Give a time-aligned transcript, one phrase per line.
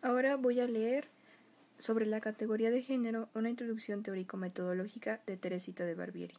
[0.00, 1.08] Ahora voy a leer
[1.78, 6.36] sobre la categoría de género una introducción teórico-metodológica de Teresita de Barbieri.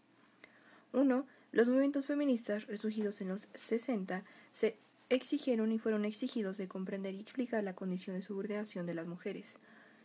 [0.94, 1.26] 1.
[1.52, 4.78] Los movimientos feministas resurgidos en los 60 se
[5.10, 9.60] exigieron y fueron exigidos de comprender y explicar la condición de subordinación de las mujeres.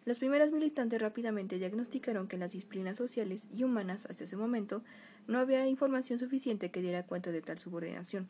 [0.05, 4.83] Las primeras militantes rápidamente diagnosticaron que en las disciplinas sociales y humanas hasta ese momento
[5.29, 8.29] no había información suficiente que diera cuenta de tal subordinación,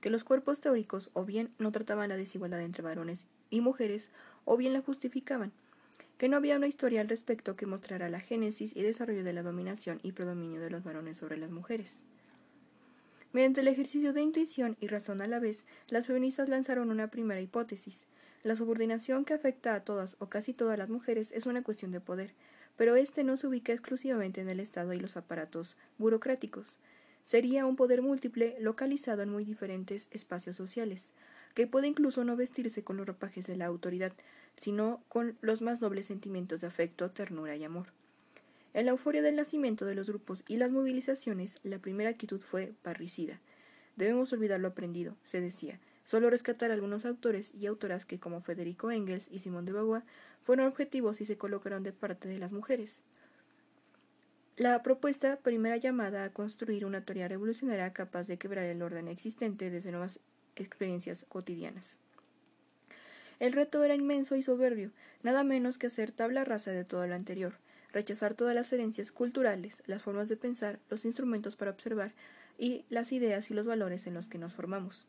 [0.00, 4.10] que los cuerpos teóricos o bien no trataban la desigualdad entre varones y mujeres
[4.44, 5.52] o bien la justificaban,
[6.18, 9.42] que no había una historia al respecto que mostrara la génesis y desarrollo de la
[9.42, 12.02] dominación y predominio de los varones sobre las mujeres.
[13.32, 17.40] Mediante el ejercicio de intuición y razón a la vez, las feministas lanzaron una primera
[17.40, 18.06] hipótesis.
[18.42, 22.00] La subordinación que afecta a todas o casi todas las mujeres es una cuestión de
[22.00, 22.34] poder,
[22.76, 26.78] pero este no se ubica exclusivamente en el Estado y los aparatos burocráticos.
[27.24, 31.12] Sería un poder múltiple localizado en muy diferentes espacios sociales,
[31.54, 34.12] que puede incluso no vestirse con los ropajes de la autoridad,
[34.56, 37.88] sino con los más nobles sentimientos de afecto, ternura y amor.
[38.72, 42.72] En la euforia del nacimiento de los grupos y las movilizaciones, la primera actitud fue
[42.82, 43.40] parricida.
[43.96, 48.90] Debemos olvidar lo aprendido, se decía, solo rescatar algunos autores y autoras que, como Federico
[48.90, 50.04] Engels y Simón de Beauvoir,
[50.44, 53.02] fueron objetivos y se colocaron de parte de las mujeres.
[54.56, 59.70] La propuesta primera llamada a construir una teoría revolucionaria capaz de quebrar el orden existente
[59.70, 60.20] desde nuevas
[60.54, 61.98] experiencias cotidianas.
[63.38, 64.90] El reto era inmenso y soberbio,
[65.22, 67.54] nada menos que hacer tabla rasa de todo lo anterior,
[67.90, 72.12] rechazar todas las herencias culturales, las formas de pensar, los instrumentos para observar
[72.58, 75.08] y las ideas y los valores en los que nos formamos.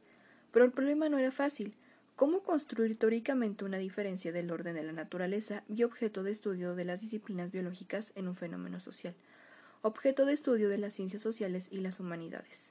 [0.54, 1.76] Pero el problema no era fácil.
[2.16, 6.86] ¿Cómo construir teóricamente una diferencia del orden de la naturaleza y objeto de estudio de
[6.86, 9.16] las disciplinas biológicas en un fenómeno social?
[9.84, 12.70] Objeto de estudio de las ciencias sociales y las humanidades.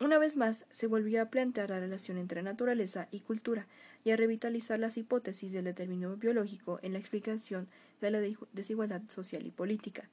[0.00, 3.66] Una vez más, se volvió a plantear la relación entre naturaleza y cultura
[4.02, 7.68] y a revitalizar las hipótesis del determinismo biológico en la explicación
[8.00, 8.20] de la
[8.54, 10.08] desigualdad social y política.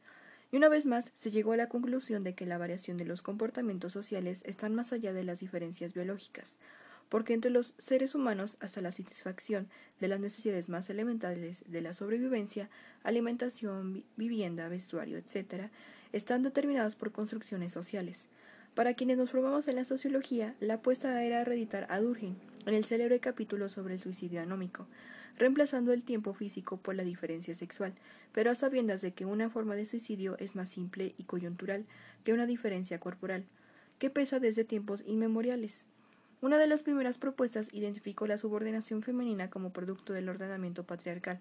[0.52, 3.22] Y una vez más se llegó a la conclusión de que la variación de los
[3.22, 6.58] comportamientos sociales están más allá de las diferencias biológicas,
[7.10, 9.68] porque entre los seres humanos hasta la satisfacción
[10.00, 12.70] de las necesidades más elementales de la sobrevivencia,
[13.04, 15.70] alimentación, vivienda, vestuario, etc.,
[16.14, 18.30] están determinadas por construcciones sociales,
[18.76, 22.86] para quienes nos formamos en la sociología, la apuesta era reeditar a Durkheim en el
[22.86, 24.88] célebre capítulo sobre el suicidio anómico,
[25.38, 27.94] reemplazando el tiempo físico por la diferencia sexual,
[28.32, 31.86] pero a sabiendas de que una forma de suicidio es más simple y coyuntural
[32.24, 33.46] que una diferencia corporal,
[33.98, 35.86] que pesa desde tiempos inmemoriales.
[36.42, 41.40] Una de las primeras propuestas identificó la subordinación femenina como producto del ordenamiento patriarcal,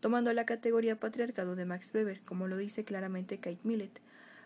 [0.00, 4.00] tomando la categoría patriarcado de Max Weber, como lo dice claramente Kate Millett,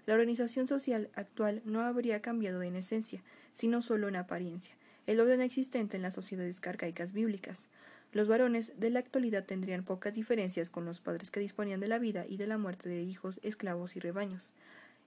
[0.04, 3.22] la organización social actual no habría cambiado en esencia,
[3.54, 4.74] sino solo en apariencia,
[5.06, 7.68] el orden existente en las sociedades arcaicas bíblicas.
[8.12, 11.98] Los varones de la actualidad tendrían pocas diferencias con los padres que disponían de la
[11.98, 14.52] vida y de la muerte de hijos, esclavos y rebaños.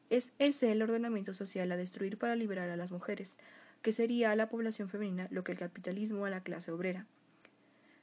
[0.09, 3.38] Es ese el ordenamiento social a destruir para liberar a las mujeres,
[3.82, 7.06] que sería a la población femenina lo que el capitalismo a la clase obrera.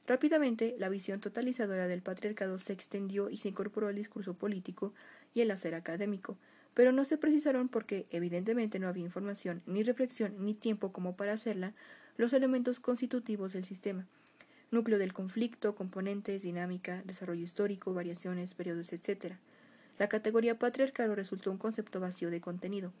[0.07, 4.93] Rápidamente, la visión totalizadora del patriarcado se extendió y se incorporó al discurso político
[5.33, 6.37] y el hacer académico,
[6.75, 11.33] pero no se precisaron porque evidentemente no había información, ni reflexión, ni tiempo como para
[11.33, 11.73] hacerla,
[12.17, 14.05] los elementos constitutivos del sistema.
[14.69, 19.35] Núcleo del conflicto, componentes, dinámica, desarrollo histórico, variaciones, periodos, etc.
[19.97, 22.91] La categoría patriarcado resultó un concepto vacío de contenido,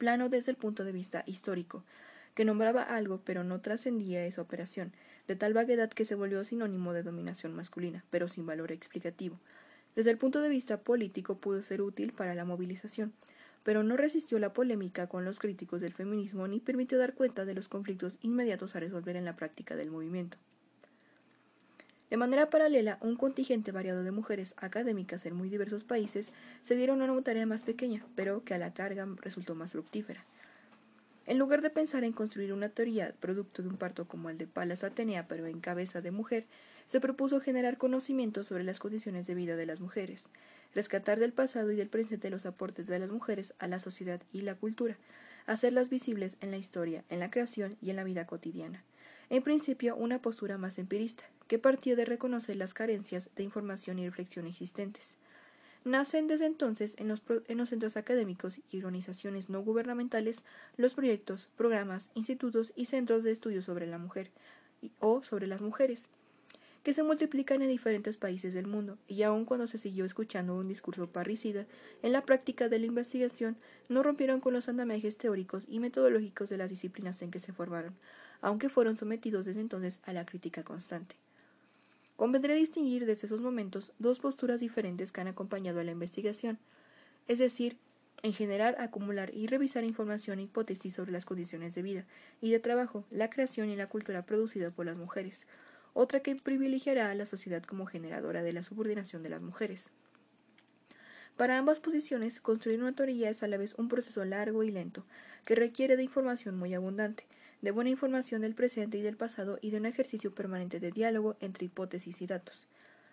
[0.00, 1.84] plano desde el punto de vista histórico,
[2.34, 4.92] que nombraba algo pero no trascendía esa operación,
[5.28, 9.38] de tal vaguedad que se volvió sinónimo de dominación masculina, pero sin valor explicativo.
[9.94, 13.12] Desde el punto de vista político pudo ser útil para la movilización,
[13.62, 17.52] pero no resistió la polémica con los críticos del feminismo ni permitió dar cuenta de
[17.52, 20.38] los conflictos inmediatos a resolver en la práctica del movimiento.
[22.10, 27.00] De manera paralela, un contingente variado de mujeres académicas en muy diversos países se dieron
[27.00, 30.24] una tarea más pequeña, pero que a la carga resultó más fructífera.
[31.26, 34.48] En lugar de pensar en construir una teoría producto de un parto como el de
[34.48, 36.46] Palas Atenea, pero en cabeza de mujer,
[36.86, 40.24] se propuso generar conocimiento sobre las condiciones de vida de las mujeres,
[40.74, 44.40] rescatar del pasado y del presente los aportes de las mujeres a la sociedad y
[44.40, 44.96] la cultura,
[45.46, 48.82] hacerlas visibles en la historia, en la creación y en la vida cotidiana.
[49.28, 54.06] En principio, una postura más empirista, que partía de reconocer las carencias de información y
[54.06, 55.18] reflexión existentes.
[55.84, 60.44] Nacen desde entonces en los, en los, centros académicos y organizaciones no gubernamentales
[60.76, 64.30] los proyectos, programas, institutos y centros de estudio sobre la mujer
[65.00, 66.08] o sobre las mujeres,
[66.84, 70.68] que se multiplican en diferentes países del mundo, y aun cuando se siguió escuchando un
[70.68, 71.66] discurso parricida,
[72.02, 73.56] en la práctica de la investigación
[73.88, 77.96] no rompieron con los andamiajes teóricos y metodológicos de las disciplinas en que se formaron,
[78.40, 81.16] aunque fueron sometidos desde entonces a la crítica constante.
[82.20, 86.58] Convendría distinguir desde esos momentos dos posturas diferentes que han acompañado a la investigación,
[87.28, 87.78] es decir,
[88.22, 92.04] en general acumular y revisar información e hipótesis sobre las condiciones de vida
[92.42, 95.46] y de trabajo, la creación y la cultura producida por las mujeres,
[95.94, 99.90] otra que privilegiará a la sociedad como generadora de la subordinación de las mujeres.
[101.38, 105.06] Para ambas posiciones, construir una teoría es a la vez un proceso largo y lento,
[105.46, 107.24] que requiere de información muy abundante,
[107.62, 111.36] de buena información del presente y del pasado y de un ejercicio permanente de diálogo
[111.40, 112.66] entre hipótesis y datos.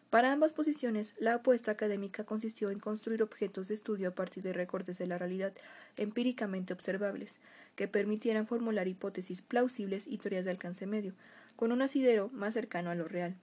[0.10, 4.54] Para ambas posiciones, la apuesta académica consistió en construir objetos de estudio a partir de
[4.54, 5.54] recortes de la realidad
[5.98, 7.40] empíricamente observables,
[7.76, 11.14] que permitieran formular hipótesis plausibles y teorías de alcance medio,
[11.58, 13.36] con un asidero más cercano a lo real.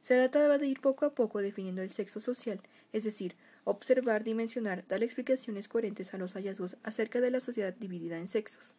[0.00, 2.62] Se trataba de ir poco a poco definiendo el sexo social,
[2.94, 8.16] es decir, observar, dimensionar, dar explicaciones coherentes a los hallazgos acerca de la sociedad dividida
[8.16, 8.74] en sexos,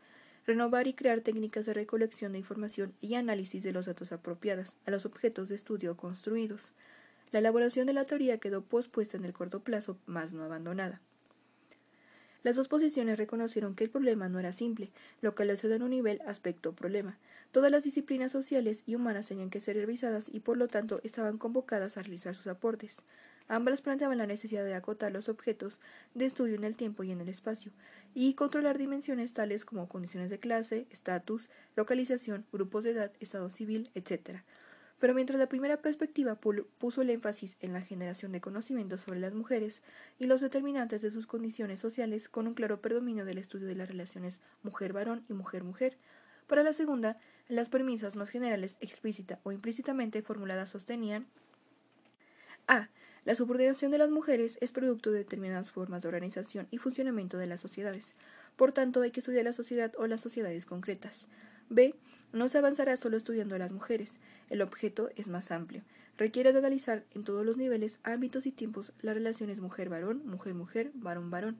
[0.49, 4.91] renovar y crear técnicas de recolección de información y análisis de los datos apropiadas a
[4.91, 6.73] los objetos de estudio construidos.
[7.31, 11.01] La elaboración de la teoría quedó pospuesta en el corto plazo, mas no abandonada.
[12.41, 14.91] Las dos posiciones reconocieron que el problema no era simple,
[15.21, 17.19] localizado en un nivel aspecto-problema.
[17.51, 21.37] Todas las disciplinas sociales y humanas tenían que ser revisadas y por lo tanto estaban
[21.37, 23.03] convocadas a realizar sus aportes.
[23.49, 25.79] Ambas planteaban la necesidad de acotar los objetos
[26.13, 27.71] de estudio en el tiempo y en el espacio,
[28.13, 33.89] y controlar dimensiones tales como condiciones de clase, estatus, localización, grupos de edad, estado civil,
[33.95, 34.43] etc.,
[34.99, 39.33] pero mientras la primera perspectiva puso el énfasis en la generación de conocimientos sobre las
[39.33, 39.81] mujeres
[40.19, 43.87] y los determinantes de sus condiciones sociales con un claro predominio del estudio de las
[43.87, 45.97] relaciones mujer-varón y mujer-mujer,
[46.47, 47.17] para la segunda,
[47.47, 51.27] las premisas más generales, explícita o implícitamente formuladas sostenían
[52.67, 52.89] a.
[53.25, 57.48] La subordinación de las mujeres es producto de determinadas formas de organización y funcionamiento de
[57.48, 58.16] las sociedades.
[58.56, 61.27] Por tanto, hay que estudiar la sociedad o las sociedades concretas.
[61.69, 61.95] B.
[62.33, 64.18] No se avanzará solo estudiando a las mujeres.
[64.50, 65.83] El objeto es más amplio.
[66.18, 71.57] Requiere de analizar en todos los niveles, ámbitos y tiempos las relaciones mujer-varón, mujer-mujer, varón-varón.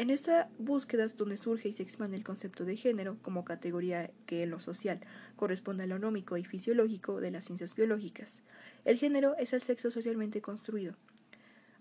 [0.00, 4.42] En esta búsqueda donde surge y se expande el concepto de género como categoría que
[4.42, 4.98] en lo social
[5.36, 8.42] corresponde a lo nómico y fisiológico de las ciencias biológicas.
[8.86, 10.94] El género es el sexo socialmente construido.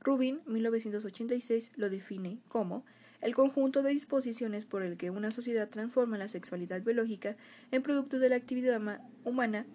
[0.01, 2.83] Rubin, 1986, lo define como
[3.21, 7.37] el conjunto de disposiciones por el que una sociedad transforma la sexualidad biológica
[7.71, 8.81] en producto de la actividad
[9.23, 9.65] humana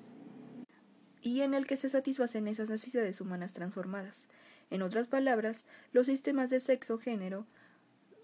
[1.22, 4.28] y en el que se satisfacen esas necesidades humanas transformadas.
[4.68, 7.46] En otras palabras, los sistemas de sexo-género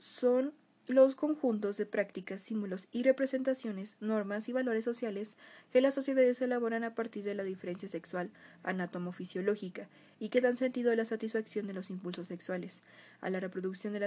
[0.00, 0.52] son
[0.88, 5.37] los conjuntos de prácticas, símbolos y representaciones, normas y valores sociales
[5.73, 8.31] que las sociedades elaboran a partir de la diferencia sexual
[8.64, 9.88] anatomofisiológica
[10.19, 12.82] y que dan sentido a la satisfacción de los impulsos sexuales,
[13.20, 14.00] a la reproducción de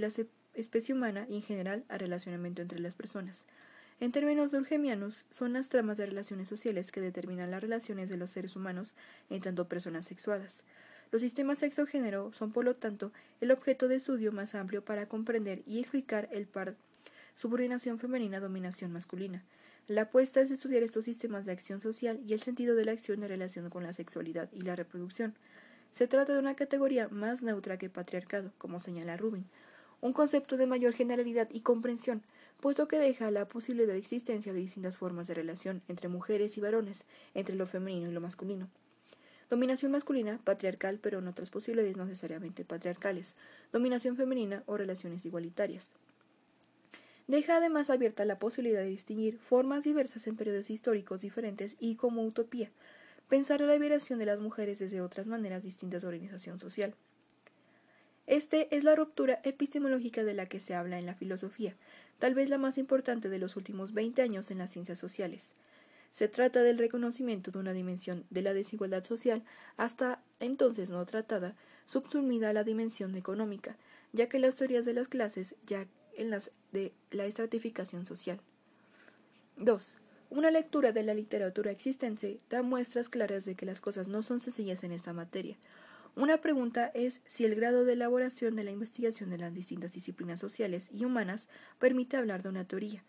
[0.00, 0.08] la
[0.54, 3.46] especie humana y en general al relacionamiento entre las personas.
[3.98, 8.30] En términos durgemianos, son las tramas de relaciones sociales que determinan las relaciones de los
[8.30, 8.94] seres humanos
[9.30, 10.64] en tanto personas sexuadas.
[11.12, 15.62] Los sistemas sexo-género son, por lo tanto, el objeto de estudio más amplio para comprender
[15.66, 16.74] y explicar el par
[17.36, 19.44] subordinación femenina-dominación masculina.
[19.88, 23.22] La apuesta es estudiar estos sistemas de acción social y el sentido de la acción
[23.22, 25.34] en relación con la sexualidad y la reproducción.
[25.92, 29.44] Se trata de una categoría más neutra que patriarcado, como señala Rubin,
[30.00, 32.22] un concepto de mayor generalidad y comprensión,
[32.60, 36.60] puesto que deja la posibilidad de existencia de distintas formas de relación entre mujeres y
[36.60, 37.04] varones,
[37.34, 38.68] entre lo femenino y lo masculino.
[39.48, 43.36] Dominación masculina, patriarcal, pero en otras posibilidades no necesariamente patriarcales.
[43.72, 45.90] Dominación femenina o relaciones igualitarias.
[47.28, 52.24] Deja además abierta la posibilidad de distinguir formas diversas en periodos históricos diferentes y como
[52.24, 52.70] utopía,
[53.28, 56.94] pensar la liberación de las mujeres desde otras maneras distintas de organización social.
[58.26, 61.76] Este es la ruptura epistemológica de la que se habla en la filosofía,
[62.18, 65.54] tal vez la más importante de los últimos veinte años en las ciencias sociales.
[66.16, 69.42] Se trata del reconocimiento de una dimensión de la desigualdad social
[69.76, 71.54] hasta entonces no tratada,
[71.84, 73.76] subsumida a la dimensión económica,
[74.14, 78.40] ya que las teorías de las clases ya en las de la estratificación social.
[79.58, 79.98] 2.
[80.30, 84.40] Una lectura de la literatura existente da muestras claras de que las cosas no son
[84.40, 85.58] sencillas en esta materia.
[86.14, 90.40] Una pregunta es si el grado de elaboración de la investigación de las distintas disciplinas
[90.40, 93.04] sociales y humanas permite hablar de una teoría.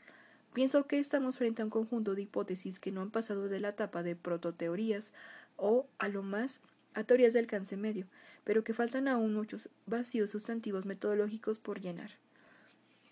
[0.57, 3.69] Pienso que estamos frente a un conjunto de hipótesis que no han pasado de la
[3.69, 5.13] etapa de prototeorías
[5.55, 6.61] o, a lo más,
[6.95, 8.07] a teorías de alcance medio,
[8.43, 12.09] pero que faltan aún muchos vacíos sustantivos metodológicos por llenar.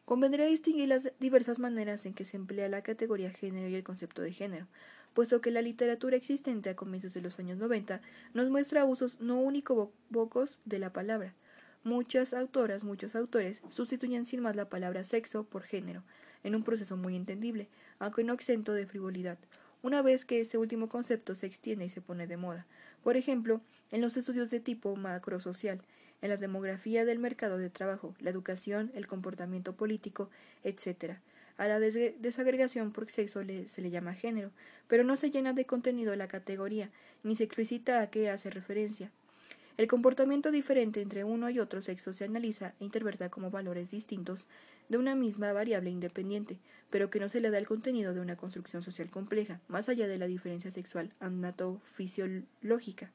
[0.05, 4.23] Convendría distinguir las diversas maneras en que se emplea la categoría género y el concepto
[4.23, 4.65] de género,
[5.13, 8.01] puesto que la literatura existente a comienzos de los años 90
[8.33, 11.35] nos muestra usos no unívocos de la palabra.
[11.85, 16.01] Muchas autoras, muchos autores sustituyen sin más la palabra sexo por género,
[16.43, 17.67] en un proceso muy entendible,
[17.99, 19.37] aunque no exento de frivolidad.
[19.83, 22.65] una vez que este último concepto se extiende y se pone de moda.
[23.03, 23.61] Por ejemplo,
[23.91, 25.79] en los estudios de tipo macrosocial,
[26.23, 30.31] en la demografía del mercado de trabajo, la educación, el comportamiento político,
[30.63, 31.19] etc.
[31.55, 34.49] A la desagregación por sexo se le llama género,
[34.87, 36.89] pero no se llena de contenido la categoría,
[37.21, 39.11] ni se explicita a qué hace referencia.
[39.77, 44.47] El comportamiento diferente entre uno y otro sexo se analiza e interpreta como valores distintos
[44.87, 48.37] de una misma variable independiente, pero que no se le da el contenido de una
[48.37, 53.11] construcción social compleja, más allá de la diferencia sexual anatofisiológica.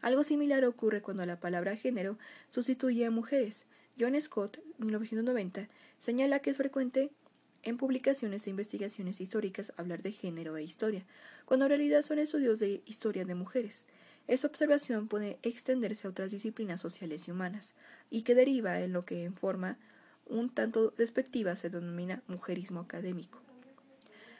[0.00, 2.16] Algo similar ocurre cuando la palabra género
[2.48, 3.66] sustituye a mujeres.
[3.98, 7.10] John Scott, 1990, señala que es frecuente
[7.62, 11.04] en publicaciones e investigaciones históricas hablar de género e historia,
[11.46, 13.86] cuando en realidad son estudios de historia de mujeres.
[14.26, 17.74] Esa observación puede extenderse a otras disciplinas sociales y humanas,
[18.10, 19.78] y que deriva en lo que en forma
[20.26, 23.42] un tanto despectiva se denomina mujerismo académico.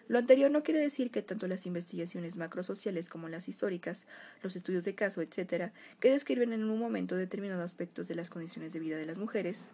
[0.07, 4.07] Lo anterior no quiere decir que tanto las investigaciones macrosociales como las históricas,
[4.43, 8.73] los estudios de caso, etc., que describen en un momento determinado aspectos de las condiciones
[8.73, 9.67] de vida de las mujeres,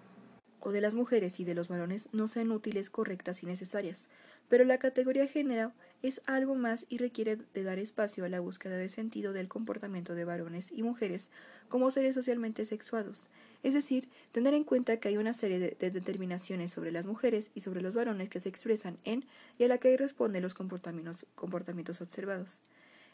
[0.60, 4.08] o de las mujeres y de los varones no sean útiles, correctas y necesarias,
[4.48, 8.76] pero la categoría género es algo más y requiere de dar espacio a la búsqueda
[8.76, 11.28] de sentido del comportamiento de varones y mujeres
[11.68, 13.28] como seres socialmente sexuados,
[13.62, 17.60] es decir, tener en cuenta que hay una serie de, determinaciones sobre las mujeres y
[17.60, 19.24] sobre los varones que se expresan en
[19.58, 22.60] y a la que responden los comportamientos, comportamientos observados.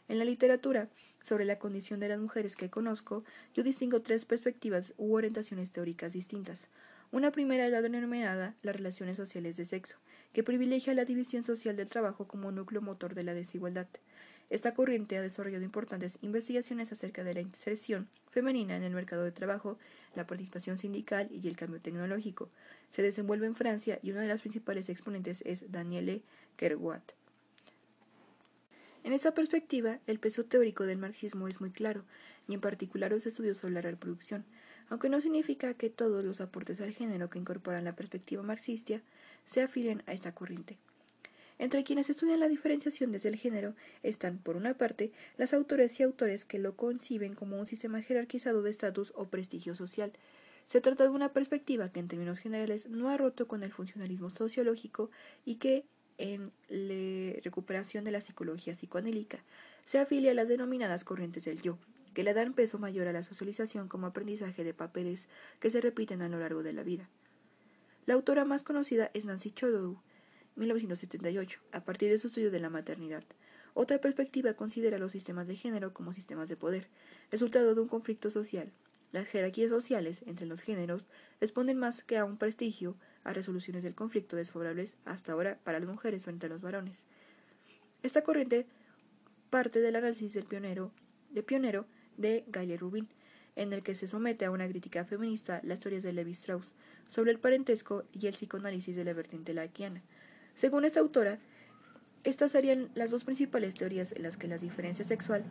[0.09, 0.89] En la literatura
[1.23, 3.25] sobre la condición de las mujeres que conozco,
[3.55, 6.69] yo distingo tres perspectivas u orientaciones teóricas distintas.
[7.11, 9.97] Una primera es la denominada las relaciones sociales de sexo,
[10.37, 13.87] que privilegia la división social del trabajo como núcleo motor de la desigualdad.
[14.51, 19.33] Esta corriente ha desarrollado importantes investigaciones acerca de la inserción femenina en el mercado de
[19.33, 19.79] trabajo,
[20.15, 22.51] la participación sindical y el cambio tecnológico.
[22.91, 26.21] Se desenvuelve en Francia y una de las principales exponentes es Danielle
[26.59, 27.13] Kerwat.
[29.05, 32.05] En esa perspectiva, el peso teórico del marxismo es muy claro,
[32.47, 34.45] y en particular los estudios sobre la reproducción,
[34.91, 39.01] aunque no significa que todos los aportes al género que incorporan la perspectiva marxista
[39.47, 40.77] se afilen a esta corriente.
[41.59, 46.03] Entre quienes estudian la diferenciación desde el género están, por una parte, las autores y
[46.03, 50.13] autores que lo conciben como un sistema jerarquizado de estatus o prestigio social.
[50.67, 54.29] Se trata de una perspectiva que, en términos generales, no ha roto con el funcionalismo
[54.29, 55.11] sociológico
[55.47, 55.87] y que,
[56.19, 59.39] en la recuperación de la psicología psicoanalítica,
[59.87, 61.79] se afilia a las denominadas corrientes del yo,
[62.13, 65.29] que le dan peso mayor a la socialización como aprendizaje de papeles
[65.61, 67.09] que se repiten a lo largo de la vida.
[68.07, 69.99] La autora más conocida es Nancy Chodou,
[70.55, 73.25] 1978, a partir de su estudio de la maternidad.
[73.75, 76.87] Otra perspectiva considera los sistemas de género como sistemas de poder,
[77.33, 78.71] resultado de un conflicto social.
[79.11, 81.07] Las jerarquías sociales entre los géneros
[81.41, 85.89] responden más que a un prestigio a resoluciones del conflicto desfavorables hasta ahora para las
[85.89, 87.07] mujeres frente a los varones.
[88.05, 88.67] Esta corriente
[89.51, 90.93] parte del análisis del pionero,
[91.31, 91.87] de pionero
[92.17, 93.09] de Gayle Rubin,
[93.57, 96.75] en el que se somete a una crítica feminista las teorías de Levi Strauss
[97.09, 100.03] sobre el parentesco y el psicoanálisis de la vertiente laquiana.
[100.55, 101.39] Según esta autora,
[102.25, 105.45] estas serían las dos principales teorías en las que la diferencia sexual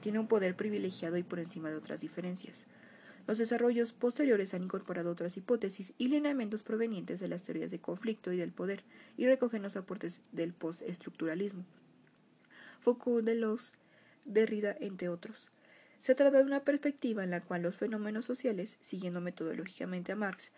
[0.00, 2.66] tiene un poder privilegiado y por encima de otras diferencias.
[3.26, 8.32] Los desarrollos posteriores han incorporado otras hipótesis y lineamientos provenientes de las teorías de conflicto
[8.32, 8.82] y del poder
[9.16, 11.64] y recogen los aportes del postestructuralismo.
[12.80, 13.74] Foucault, Deleuze,
[14.24, 15.50] Derrida, entre otros.
[16.00, 20.50] Se trata de una perspectiva en la cual los fenómenos sociales, siguiendo metodológicamente a Marx,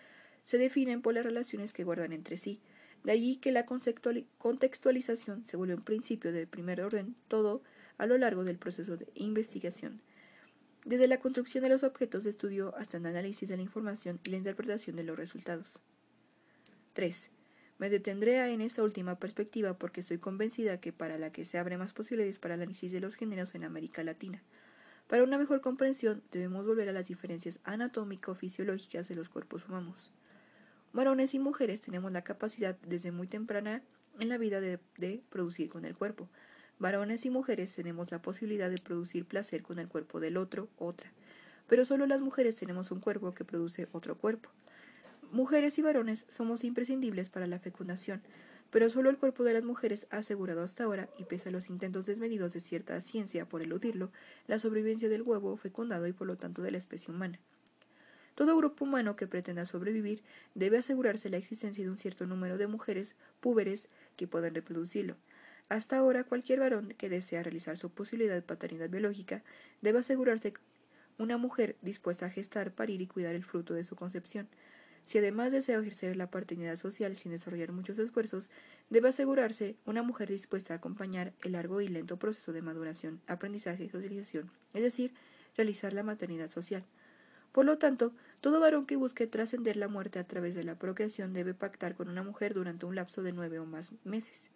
[0.45, 2.61] se definen por las relaciones que guardan entre sí.
[3.03, 7.63] De allí que la contextualización se vuelve un principio de primer orden todo
[7.99, 10.01] a lo largo del proceso de investigación,
[10.85, 14.31] desde la construcción de los objetos de estudio hasta el análisis de la información y
[14.31, 15.81] la interpretación de los resultados.
[16.93, 17.31] 3.
[17.79, 21.77] Me detendré en esta última perspectiva porque estoy convencida que para la que se abre
[21.77, 24.43] más posibilidades para el análisis de los géneros en América Latina.
[25.09, 30.11] Para una mejor comprensión debemos volver a las diferencias anatómico-fisiológicas de los cuerpos humanos.
[30.95, 33.83] Varones y mujeres tenemos la capacidad desde muy temprana
[34.21, 34.79] en la vida de,
[35.29, 36.29] producir con el cuerpo.
[36.79, 41.11] Varones y mujeres tenemos la posibilidad de producir placer con el cuerpo del otro, otra.
[41.67, 44.51] Pero solo las mujeres tenemos un cuerpo que produce otro cuerpo.
[45.33, 48.23] Mujeres y varones somos imprescindibles para la fecundación,
[48.71, 51.71] pero solo el cuerpo de las mujeres ha asegurado hasta ahora, y pese a los
[51.71, 54.13] intentos desmedidos de cierta ciencia por eludirlo,
[54.47, 57.41] la sobrevivencia del huevo fecundado y por lo tanto de la especie humana.
[58.35, 60.23] Todo grupo humano que pretenda sobrevivir
[60.55, 65.17] debe asegurarse la existencia de un cierto número de mujeres púberes que puedan reproducirlo.
[65.69, 69.43] Hasta ahora, cualquier varón que desea realizar su posibilidad de paternidad biológica
[69.83, 70.55] debe asegurarse
[71.19, 74.49] una mujer dispuesta a gestar, parir y cuidar el fruto de su concepción.
[75.07, 78.51] si además desea ejercer la paternidad social sin desarrollar muchos esfuerzos,
[78.89, 83.85] debe asegurarse una mujer dispuesta a acompañar el largo y lento proceso de maduración, aprendizaje
[83.85, 85.13] y socialización, es decir,
[85.57, 86.85] realizar la maternidad social.
[87.55, 91.33] Por lo tanto, todo varón que busque trascender la muerte a través de la procreación
[91.33, 94.51] debe pactar con una mujer durante un lapso de nueve o más meses.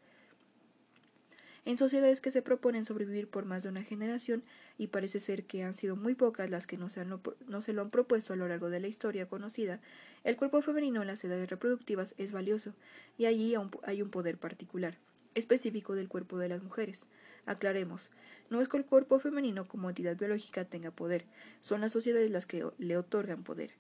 [1.65, 4.43] En sociedades que se proponen sobrevivir por más de una generación,
[4.79, 7.83] y parece ser que han sido muy pocas las que no se, no se lo
[7.83, 9.79] han propuesto a lo largo de la historia conocida,
[10.25, 12.75] el cuerpo femenino en las edades reproductivas es valioso,
[13.17, 14.99] y allí hay un poder particular,
[15.37, 17.07] específico del cuerpo de las mujeres.
[17.47, 18.11] Aclaremos,
[18.51, 21.25] no es que el cuerpo femenino como entidad biológica tenga poder,
[21.61, 23.73] son las sociedades las que le otorgan poder.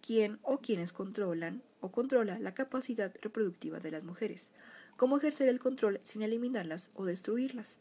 [0.00, 4.50] ¿Quién o quienes controlan o controla la capacidad reproductiva de las mujeres?
[4.96, 7.76] ¿Cómo ejercer el control sin eliminarlas o destruirlas?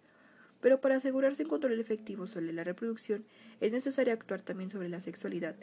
[0.61, 3.25] Pero para asegurarse un control efectivo sobre la reproducción
[3.61, 5.55] es necesario actuar también sobre la sexualidad,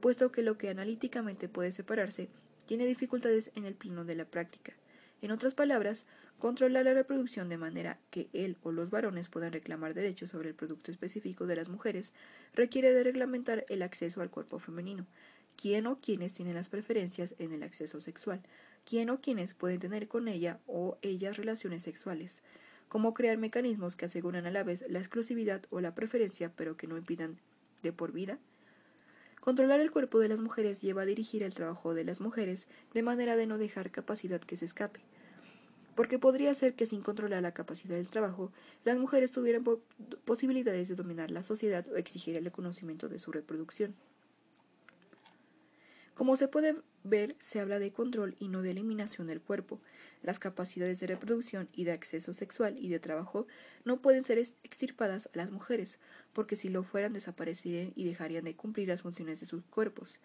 [0.00, 2.28] puesto que lo que analíticamente puede separarse
[2.66, 4.74] tiene dificultades en el plano de la práctica.
[5.20, 6.06] En otras palabras,
[6.38, 10.54] controlar la reproducción de manera que él o los varones puedan reclamar derechos sobre el
[10.54, 12.12] producto específico de las mujeres
[12.54, 15.06] requiere de reglamentar el acceso al cuerpo femenino,
[15.56, 18.40] quién o quienes tienen las preferencias en el acceso sexual,
[18.84, 22.42] quién o quienes pueden tener con ella o ellas relaciones sexuales,
[22.88, 26.86] cómo crear mecanismos que aseguran a la vez la exclusividad o la preferencia pero que
[26.86, 27.38] no impidan
[27.82, 28.38] de por vida,
[29.48, 33.02] Controlar el cuerpo de las mujeres lleva a dirigir el trabajo de las mujeres de
[33.02, 35.00] manera de no dejar capacidad que se escape.
[35.94, 38.52] Porque podría ser que sin controlar la capacidad del trabajo,
[38.84, 39.64] las mujeres tuvieran
[40.26, 43.94] posibilidades de dominar la sociedad o exigir el conocimiento de su reproducción.
[46.12, 49.80] Como se puede ver, se habla de control y no de eliminación del cuerpo.
[50.22, 53.46] Las capacidades de reproducción y de acceso sexual y de trabajo
[53.84, 55.98] no pueden ser extirpadas a las mujeres,
[56.32, 60.20] porque si lo fueran desaparecerían y dejarían de cumplir las funciones de sus cuerpos.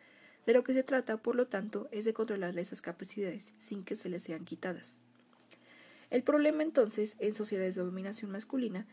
[0.46, 3.96] De lo que se trata, por lo tanto, es de controlar esas capacidades sin que
[3.96, 5.00] se les sean quitadas.
[6.10, 8.86] El problema entonces, en sociedades de dominación masculina,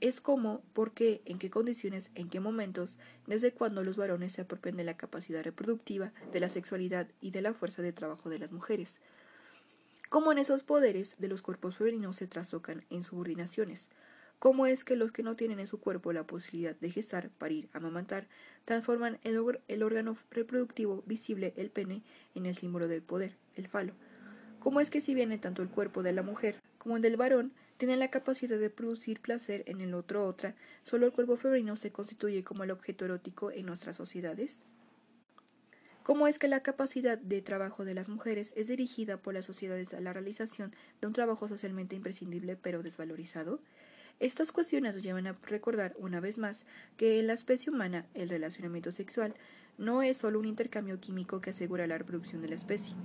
[0.00, 4.42] es cómo, por qué, en qué condiciones, en qué momentos, desde cuándo los varones se
[4.42, 8.38] apropian de la capacidad reproductiva, de la sexualidad y de la fuerza de trabajo de
[8.38, 9.00] las mujeres.
[10.10, 13.88] Cómo en esos poderes de los cuerpos femeninos se trastocan en subordinaciones.
[14.40, 17.68] Cómo es que los que no tienen en su cuerpo la posibilidad de gestar, parir,
[17.72, 18.26] amamantar,
[18.64, 22.02] transforman el, el órgano reproductivo visible, el pene,
[22.34, 23.92] en el símbolo del poder, el falo.
[24.58, 27.52] Cómo es que si viene tanto el cuerpo de la mujer como el del varón,
[27.76, 31.92] tiene la capacidad de producir placer en el otro otra, solo el cuerpo femenino se
[31.92, 34.64] constituye como el objeto erótico en nuestras sociedades?
[36.10, 39.94] ¿Cómo es que la capacidad de trabajo de las mujeres es dirigida por las sociedades
[39.94, 43.60] a la realización de un trabajo socialmente imprescindible pero desvalorizado?
[44.18, 48.28] Estas cuestiones nos llevan a recordar una vez más que en la especie humana el
[48.28, 49.36] relacionamiento sexual
[49.78, 52.96] no es solo un intercambio químico que asegura la reproducción de la especie.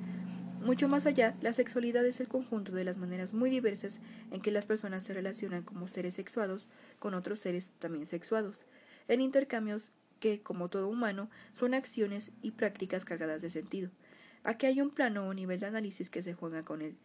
[0.61, 3.99] Mucho más allá, la sexualidad es el conjunto de las maneras muy diversas
[4.31, 8.65] en que las personas se relacionan como seres sexuados con otros seres también sexuados,
[9.07, 9.91] en intercambios
[10.25, 13.91] que, como todo humano, son acciones y prácticas cargadas de sentido.
[14.43, 16.95] Aquí hay un plano o nivel de análisis que se juega con el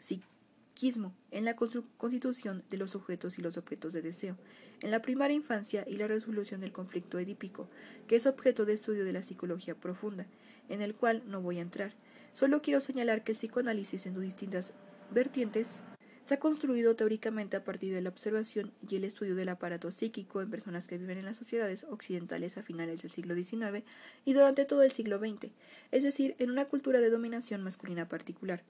[0.00, 4.36] psiquismo en la constitución de los sujetos y los objetos de deseo,
[4.82, 7.68] en la primaria infancia y la resolución del conflicto edípico,
[8.08, 10.26] que es objeto de estudio de la psicología profunda,
[10.68, 11.94] en el cual no voy a entrar,
[12.32, 14.74] Solo quiero señalar que el psicoanálisis en sus distintas
[15.10, 15.82] vertientes
[16.26, 20.42] se ha construido teóricamente a partir de la observación y el estudio del aparato psíquico
[20.42, 23.84] en personas que viven en las sociedades occidentales a finales del siglo XIX
[24.24, 25.52] y durante todo el siglo XX,
[25.92, 28.64] es decir, en una cultura de dominación masculina particular.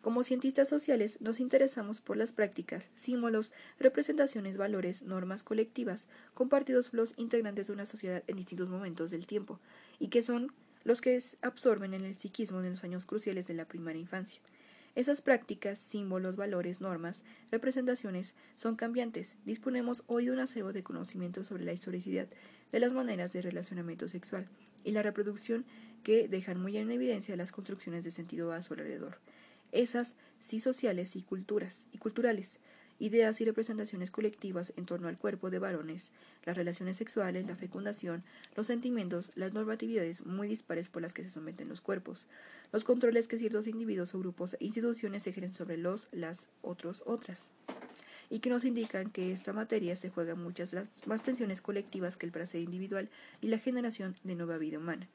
[0.00, 6.98] Como cientistas sociales nos interesamos por las prácticas, símbolos, representaciones, valores, normas colectivas compartidos por
[6.98, 9.60] los integrantes de una sociedad en distintos momentos del tiempo,
[10.00, 13.68] y que son los que absorben en el psiquismo de los años cruciales de la
[13.68, 14.42] primera infancia.
[14.94, 19.36] Esas prácticas, símbolos, valores, normas, representaciones son cambiantes.
[19.46, 22.28] Disponemos hoy de un acervo de conocimientos sobre la historicidad
[22.72, 24.48] de las maneras de relacionamiento sexual
[24.84, 25.64] y la reproducción
[26.02, 29.18] que dejan muy en evidencia las construcciones de sentido a su alrededor.
[29.72, 32.60] Esas sí sociales y culturas y culturales,
[33.02, 36.12] ideas y representaciones colectivas en torno al cuerpo de varones,
[36.44, 38.22] las relaciones sexuales, la fecundación,
[38.54, 42.28] los sentimientos, las normatividades muy dispares por las que se someten los cuerpos,
[42.70, 47.50] los controles que ciertos individuos o grupos e instituciones ejercen sobre los, las, otros, otras
[48.30, 52.26] y que nos indican que esta materia se juega muchas las más tensiones colectivas que
[52.26, 53.10] el placer individual
[53.40, 55.08] y la generación de nueva vida humana.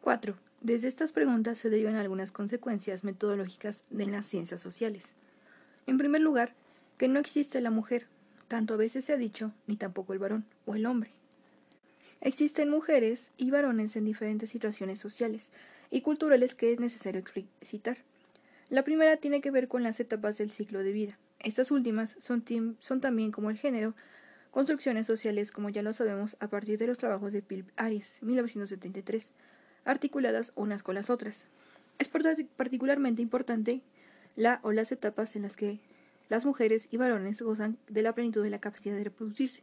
[0.00, 0.36] 4.
[0.62, 5.14] Desde estas preguntas se derivan algunas consecuencias metodológicas de las ciencias sociales.
[5.86, 6.54] En primer lugar,
[6.98, 8.06] que no existe la mujer,
[8.48, 11.10] tanto a veces se ha dicho, ni tampoco el varón o el hombre.
[12.20, 15.50] Existen mujeres y varones en diferentes situaciones sociales
[15.90, 17.98] y culturales que es necesario explicitar.
[18.68, 21.18] La primera tiene que ver con las etapas del ciclo de vida.
[21.38, 22.42] Estas últimas son,
[23.00, 23.94] también como el género,
[24.50, 29.32] construcciones sociales, como ya lo sabemos, a partir de los trabajos de Philip Aries, 1973,
[29.84, 31.46] articuladas unas con las otras.
[31.98, 33.82] Es particularmente importante
[34.36, 35.80] la o las etapas en las que
[36.28, 39.62] las mujeres y varones gozan de la plenitud de la capacidad de reproducirse,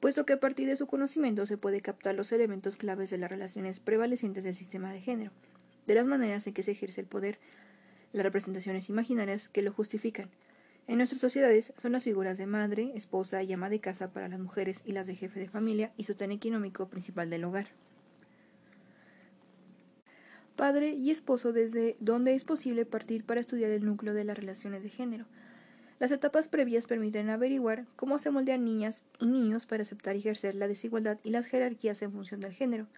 [0.00, 3.30] puesto que a partir de su conocimiento se puede captar los elementos claves de las
[3.30, 5.32] relaciones prevalecientes del sistema de género,
[5.86, 7.38] de las maneras en que se ejerce el poder,
[8.12, 10.30] las representaciones imaginarias que lo justifican.
[10.86, 14.40] En nuestras sociedades son las figuras de madre, esposa y ama de casa para las
[14.40, 17.68] mujeres y las de jefe de familia y sostén económico principal del hogar
[20.60, 24.82] padre y esposo desde donde es posible partir para estudiar el núcleo de las relaciones
[24.82, 25.24] de género.
[25.98, 30.54] Las etapas previas permiten averiguar cómo se moldean niñas y niños para aceptar y ejercer
[30.54, 32.88] la desigualdad y las jerarquías en función del género.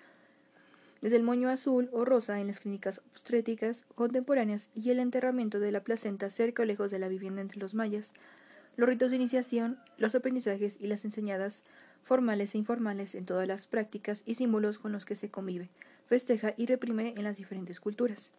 [1.03, 5.71] Desde el moño azul o rosa en las clínicas obstétricas contemporáneas y el enterramiento de
[5.71, 8.13] la placenta cerca o lejos de la vivienda entre los mayas,
[8.77, 11.63] los ritos de iniciación, los aprendizajes y las enseñadas
[12.03, 15.71] formales e informales en todas las prácticas y símbolos con los que se convive,
[16.07, 18.31] festeja y reprime en las diferentes culturas.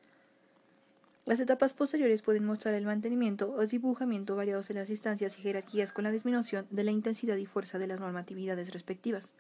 [1.26, 5.93] Las etapas posteriores pueden mostrar el mantenimiento o dibujamiento variados en las instancias y jerarquías
[5.93, 9.34] con la disminución de la intensidad y fuerza de las normatividades respectivas.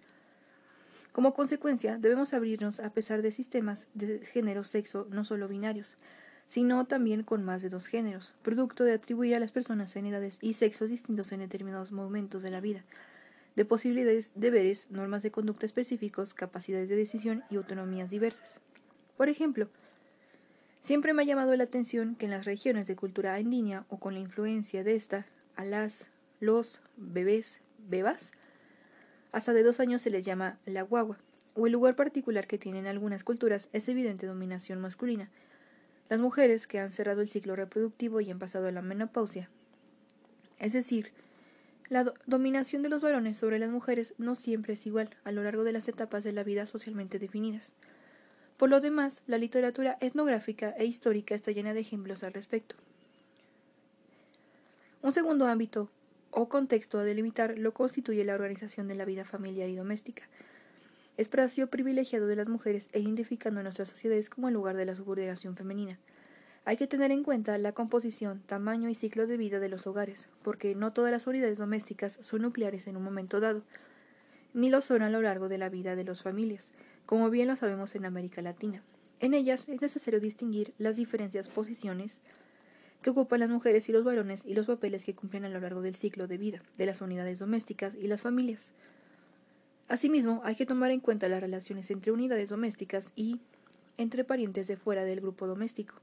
[1.11, 5.97] Como consecuencia, debemos abrirnos a pesar de sistemas de género-sexo no solo binarios,
[6.47, 10.37] sino también con más de dos géneros, producto de atribuir a las personas en edades
[10.41, 12.83] y sexos distintos en determinados momentos de la vida,
[13.55, 18.59] de posibilidades, deberes, normas de conducta específicos, capacidades de decisión y autonomías diversas.
[19.17, 19.69] Por ejemplo,
[20.81, 24.13] siempre me ha llamado la atención que en las regiones de cultura línea o con
[24.13, 28.31] la influencia de esta, a las, los, bebés, bebas,
[29.31, 31.17] hasta de dos años se les llama la guagua,
[31.55, 35.29] o el lugar particular que tienen algunas culturas es evidente dominación masculina.
[36.09, 39.49] Las mujeres que han cerrado el ciclo reproductivo y han pasado a la menopausia,
[40.59, 41.11] es decir,
[41.89, 45.63] la dominación de los varones sobre las mujeres no siempre es igual a lo largo
[45.63, 47.73] de las etapas de la vida socialmente definidas.
[48.57, 52.75] Por lo demás, la literatura etnográfica e histórica está llena de ejemplos al respecto.
[55.01, 55.89] Un segundo ámbito
[56.31, 60.23] o contexto a delimitar lo constituye la organización de la vida familiar y doméstica,
[61.17, 64.95] espacio privilegiado de las mujeres e identificando a nuestras sociedades como el lugar de la
[64.95, 65.99] subordinación femenina.
[66.65, 70.29] Hay que tener en cuenta la composición, tamaño y ciclo de vida de los hogares,
[70.43, 73.63] porque no todas las unidades domésticas son nucleares en un momento dado,
[74.53, 76.71] ni lo son a lo largo de la vida de las familias,
[77.05, 78.81] como bien lo sabemos en América Latina.
[79.19, 82.21] En ellas es necesario distinguir las diferentes posiciones
[83.01, 85.81] que ocupan las mujeres y los varones y los papeles que cumplen a lo largo
[85.81, 88.71] del ciclo de vida de las unidades domésticas y las familias.
[89.89, 93.41] Asimismo, hay que tomar en cuenta las relaciones entre unidades domésticas y
[93.97, 95.95] entre parientes de fuera del grupo doméstico.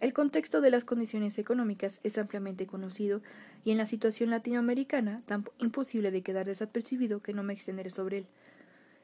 [0.00, 3.20] El contexto de las condiciones económicas es ampliamente conocido
[3.64, 8.18] y en la situación latinoamericana tan imposible de quedar desapercibido que no me extenderé sobre
[8.18, 8.26] él.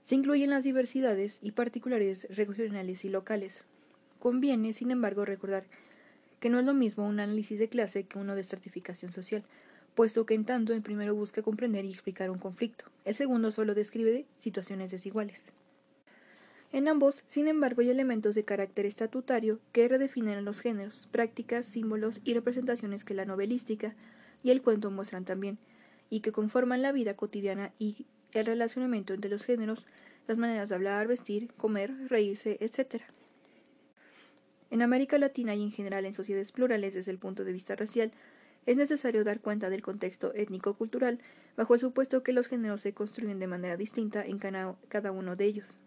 [0.04, 3.66] Se incluyen las diversidades y particularidades regionales y locales.
[4.20, 5.64] Conviene, sin embargo, recordar
[6.40, 9.44] que no es lo mismo un análisis de clase que uno de estratificación social,
[9.94, 13.74] puesto que en tanto el primero busca comprender y explicar un conflicto, el segundo solo
[13.74, 15.52] describe situaciones desiguales.
[16.72, 22.20] En ambos, sin embargo, hay elementos de carácter estatutario que redefinen los géneros, prácticas, símbolos
[22.24, 23.94] y representaciones que la novelística
[24.42, 25.58] y el cuento muestran también,
[26.10, 29.86] y que conforman la vida cotidiana y el relacionamiento entre los géneros,
[30.26, 33.02] las maneras de hablar, vestir, comer, reírse, etc.
[34.70, 38.10] En América Latina y en general en sociedades plurales desde el punto de vista racial,
[38.66, 41.20] es necesario dar cuenta del contexto étnico-cultural
[41.56, 45.44] bajo el supuesto que los géneros se construyen de manera distinta en cada uno de
[45.44, 45.78] ellos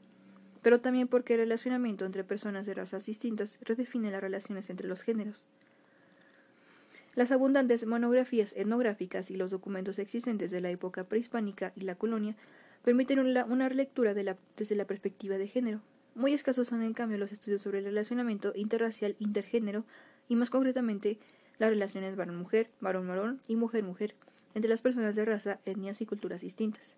[0.62, 5.02] pero también porque el relacionamiento entre personas de razas distintas redefine las relaciones entre los
[5.02, 5.48] géneros.
[7.16, 12.36] Las abundantes monografías etnográficas y los documentos existentes de la época prehispánica y la colonia
[12.84, 15.82] permiten una, lectura desde la perspectiva de género.
[16.16, 19.86] Muy escasos son, en cambio, los estudios sobre el relacionamiento interracial intergénero
[20.28, 21.20] y, más concretamente,
[21.58, 24.16] las relaciones varón-mujer, varón-varón y mujer-mujer
[24.56, 26.96] entre las personas de raza, etnias y culturas distintas.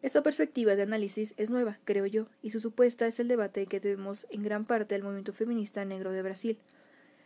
[0.00, 3.80] Esta perspectiva de análisis es nueva, creo yo, y su supuesta es el debate que
[3.80, 6.58] debemos en gran parte al movimiento feminista negro de Brasil,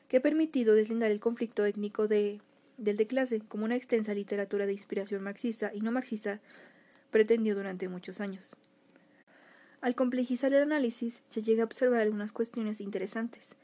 [0.08, 2.40] que ha permitido deslindar el conflicto étnico de,
[2.78, 6.40] del de clase como una extensa literatura de inspiración marxista y no marxista
[7.10, 8.56] pretendió durante muchos años.
[9.82, 13.54] Al complejizar el análisis, se llega a observar algunas cuestiones interesantes.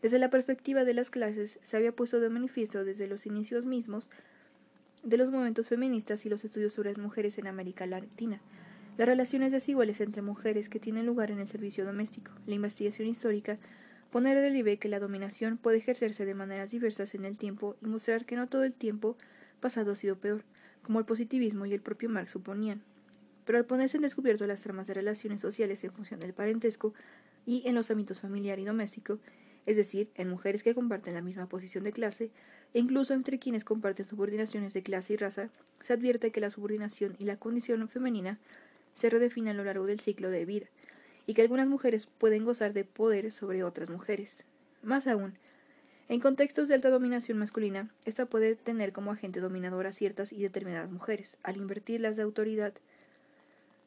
[0.00, 4.08] Desde la perspectiva de las clases, se había puesto de manifiesto desde los inicios mismos
[5.04, 8.40] de los movimientos feministas y los estudios sobre las mujeres en América Latina,
[8.96, 13.58] las relaciones desiguales entre mujeres que tienen lugar en el servicio doméstico, la investigación histórica,
[14.10, 17.86] poner en relieve que la dominación puede ejercerse de maneras diversas en el tiempo y
[17.86, 19.16] mostrar que no todo el tiempo
[19.60, 20.44] pasado ha sido peor,
[20.82, 22.82] como el positivismo y el propio Marx suponían.
[23.44, 26.94] Pero al ponerse en descubierto las tramas de relaciones sociales en función del parentesco
[27.44, 29.18] y en los ámbitos familiar y doméstico,
[29.66, 32.30] es decir, en mujeres que comparten la misma posición de clase,
[32.74, 35.50] e incluso entre quienes comparten subordinaciones de clase y raza,
[35.80, 38.38] se advierte que la subordinación y la condición femenina
[38.94, 40.66] se redefine a lo largo del ciclo de vida,
[41.26, 44.44] y que algunas mujeres pueden gozar de poder sobre otras mujeres.
[44.82, 45.34] Más aún,
[46.08, 50.42] en contextos de alta dominación masculina, esta puede tener como agente dominador a ciertas y
[50.42, 51.38] determinadas mujeres.
[51.42, 52.74] Al invertir las de autoridad,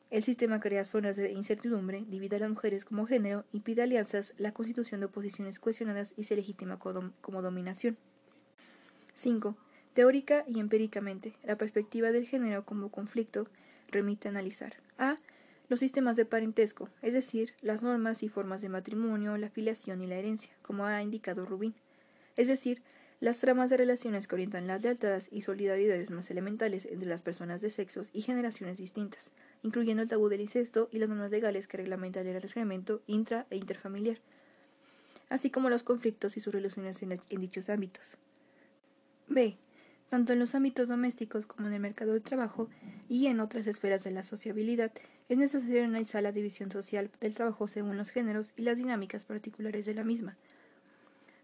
[0.10, 4.54] el sistema crea zonas de incertidumbre, divide a las mujeres como género, impide alianzas, la
[4.54, 7.98] constitución de oposiciones cuestionadas y se legitima como dominación.
[9.16, 9.58] 5.
[9.94, 13.48] Teórica y empíricamente, la perspectiva del género como conflicto
[13.90, 14.76] remite a analizar.
[14.98, 15.18] A.
[15.70, 20.08] Los sistemas de parentesco, es decir, las normas y formas de matrimonio, la filiación y
[20.08, 21.76] la herencia, como ha indicado Rubín.
[22.38, 22.82] Es decir,
[23.20, 27.60] las tramas de relaciones que orientan las lealtades y solidaridades más elementales entre las personas
[27.60, 29.32] de sexos y generaciones distintas,
[29.64, 33.58] incluyendo el tabú del incesto y las normas legales que reglamentan el relacionamiento intra e
[33.58, 34.20] interfamiliar,
[35.30, 38.18] así como los conflictos y sus relaciones en, en dichos ámbitos.
[39.28, 39.58] B
[40.10, 42.70] tanto en los ámbitos domésticos como en el mercado de trabajo
[43.10, 44.92] y en otras esferas de la sociabilidad,
[45.30, 49.86] es necesario analizar la división social del trabajo según los géneros y las dinámicas particulares
[49.86, 50.38] de la misma.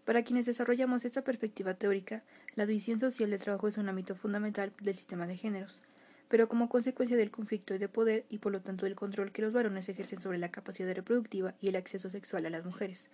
[0.06, 2.22] Para quienes desarrollamos esta perspectiva teórica,
[2.54, 5.82] la división social del trabajo es un ámbito fundamental del sistema de géneros,
[6.34, 9.52] pero como consecuencia del conflicto de poder y por lo tanto del control que los
[9.52, 13.08] varones ejercen sobre la capacidad reproductiva y el acceso sexual a las mujeres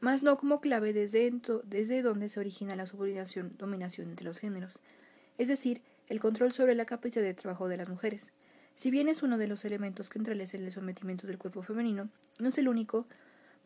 [0.00, 1.30] más no como clave desde,
[1.64, 4.80] desde donde se origina la subordinación dominación entre los géneros,
[5.36, 8.32] es decir, el control sobre la capacidad de trabajo de las mujeres.
[8.74, 12.48] Si bien es uno de los elementos que en el sometimiento del cuerpo femenino, no
[12.48, 13.06] es el único,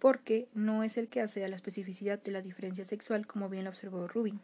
[0.00, 3.62] porque no es el que hace a la especificidad de la diferencia sexual, como bien
[3.62, 4.40] lo observó Rubin.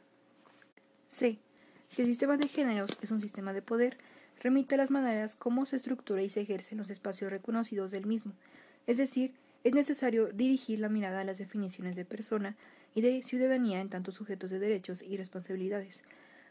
[1.09, 1.41] C.
[1.89, 3.99] Si el sistema de géneros es un sistema de poder,
[4.41, 8.07] remite a las maneras cómo se estructura y se ejerce en los espacios reconocidos del
[8.07, 8.33] mismo,
[8.87, 12.57] es decir, es necesario dirigir la mirada a las definiciones de persona
[12.95, 16.03] y de ciudadanía en tantos sujetos de derechos y responsabilidades,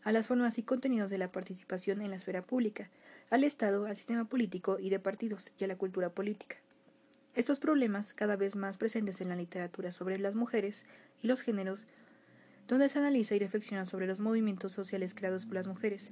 [0.04, 2.90] a las formas y contenidos de la participación en la esfera pública,
[3.30, 6.58] al Estado, al sistema político y de partidos y a la cultura política.
[7.36, 10.86] Estos problemas, cada vez más presentes en la literatura sobre las mujeres
[11.22, 11.88] y los géneros,
[12.68, 16.10] donde se analiza y reflexiona sobre los movimientos sociales creados por las mujeres,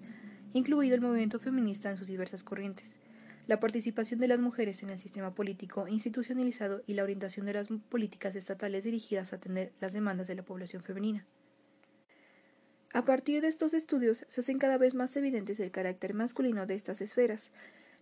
[0.54, 2.98] incluido el movimiento feminista en sus diversas corrientes,
[3.48, 7.70] la participación de las mujeres en el sistema político institucionalizado y la orientación de las
[7.90, 11.26] políticas estatales dirigidas a atender las demandas de la población femenina.
[12.94, 16.76] A partir de estos estudios se hacen cada vez más evidentes el carácter masculino de
[16.76, 17.52] estas esferas,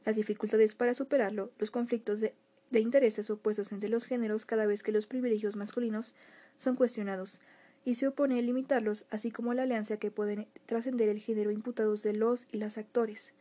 [0.04, 2.34] las dificultades para superarlo, los conflictos de,
[2.72, 6.16] de intereses opuestos entre los géneros cada vez que los privilegios masculinos
[6.58, 7.40] son cuestionados,
[7.86, 12.04] y se opone a limitarlos, así como la alianza que pueden trascender el género imputados
[12.04, 13.32] de los y las actores.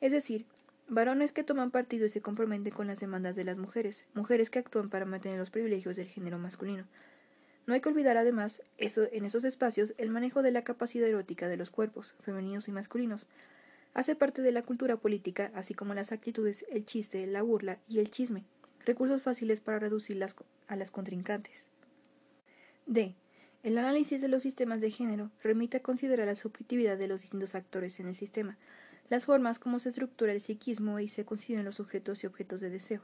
[0.00, 0.46] Es decir,
[0.92, 4.58] Varones que toman partido y se comprometen con las demandas de las mujeres, mujeres que
[4.58, 6.84] actúan para mantener los privilegios del género masculino.
[7.68, 11.48] No hay que olvidar además eso, en esos espacios el manejo de la capacidad erótica
[11.48, 13.28] de los cuerpos, femeninos y masculinos.
[13.94, 18.00] Hace parte de la cultura política, así como las actitudes, el chiste, la burla y
[18.00, 18.42] el chisme,
[18.84, 20.34] recursos fáciles para reducirlas
[20.66, 21.68] a las contrincantes.
[22.86, 23.14] D.
[23.62, 27.54] El análisis de los sistemas de género remite a considerar la subjetividad de los distintos
[27.54, 28.56] actores en el sistema,
[29.10, 32.70] las formas como se estructura el psiquismo y se consiguen los sujetos y objetos de
[32.70, 33.02] deseo.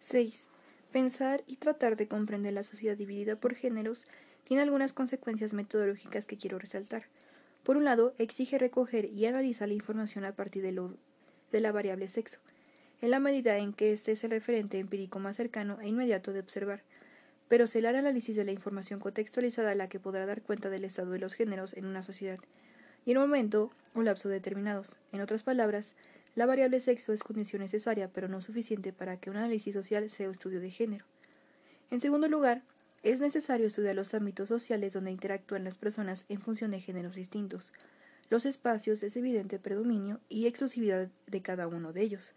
[0.00, 0.48] 6.
[0.92, 4.06] Pensar y tratar de comprender la sociedad dividida por géneros
[4.44, 7.04] tiene algunas consecuencias metodológicas que quiero resaltar.
[7.62, 10.90] Por un lado, exige recoger y analizar la información a partir de,
[11.52, 12.40] de la variable sexo,
[13.00, 16.40] en la medida en que este es el referente empírico más cercano e inmediato de
[16.40, 16.82] observar,
[17.48, 21.10] pero será el análisis de la información contextualizada la que podrá dar cuenta del estado
[21.10, 22.38] de los géneros en una sociedad,
[23.04, 24.98] y en un momento o lapso determinados.
[25.12, 25.96] En otras palabras,
[26.34, 30.30] la variable sexo es condición necesaria, pero no suficiente para que un análisis social sea
[30.30, 31.04] estudio de género.
[31.90, 32.62] En segundo lugar,
[33.02, 37.72] es necesario estudiar los ámbitos sociales donde interactúan las personas en función de géneros distintos.
[38.28, 42.34] Los espacios es evidente predominio y exclusividad de cada uno de ellos,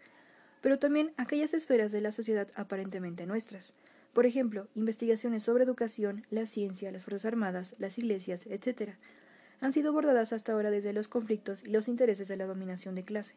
[0.62, 3.74] pero también aquellas esferas de la sociedad aparentemente nuestras.
[4.12, 8.92] Por ejemplo, investigaciones sobre educación, la ciencia, las Fuerzas Armadas, las iglesias, etc.,
[9.60, 13.04] han sido abordadas hasta ahora desde los conflictos y los intereses de la dominación de
[13.04, 13.34] clase,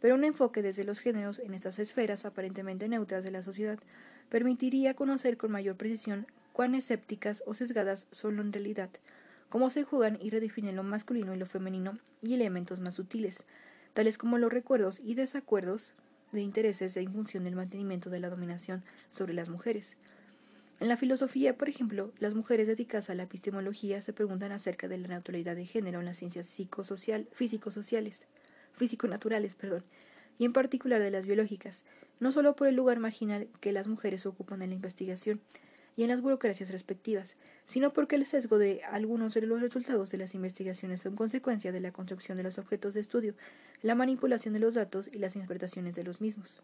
[0.00, 3.78] pero un enfoque desde los géneros en estas esferas aparentemente neutras de la sociedad
[4.28, 8.90] permitiría conocer con mayor precisión cuán escépticas o sesgadas son en realidad,
[9.48, 13.44] cómo se juegan y redefinen lo masculino y lo femenino y elementos más sutiles,
[13.94, 15.94] tales como los recuerdos y desacuerdos
[16.32, 19.96] de intereses en función del mantenimiento de la dominación sobre las mujeres.
[20.80, 24.98] En la filosofía, por ejemplo, las mujeres dedicadas a la epistemología se preguntan acerca de
[24.98, 28.26] la naturalidad de género en las ciencias psicosocial, físico-sociales,
[28.72, 29.84] físico-naturales, perdón,
[30.38, 31.84] y en particular de las biológicas,
[32.18, 35.40] no solo por el lugar marginal que las mujeres ocupan en la investigación
[35.96, 40.18] y en las burocracias respectivas, sino porque el sesgo de algunos de los resultados de
[40.18, 43.34] las investigaciones son consecuencia de la construcción de los objetos de estudio,
[43.82, 46.62] la manipulación de los datos y las interpretaciones de los mismos.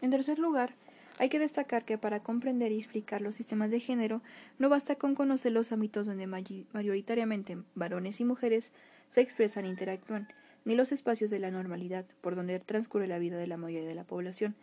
[0.00, 0.74] En tercer lugar,
[1.18, 4.22] hay que destacar que para comprender y explicar los sistemas de género
[4.58, 8.72] no basta con conocer los ámbitos donde mayoritariamente varones y mujeres
[9.10, 10.26] se expresan e interactúan,
[10.64, 13.94] ni los espacios de la normalidad por donde transcurre la vida de la mayoría de
[13.94, 14.54] la población.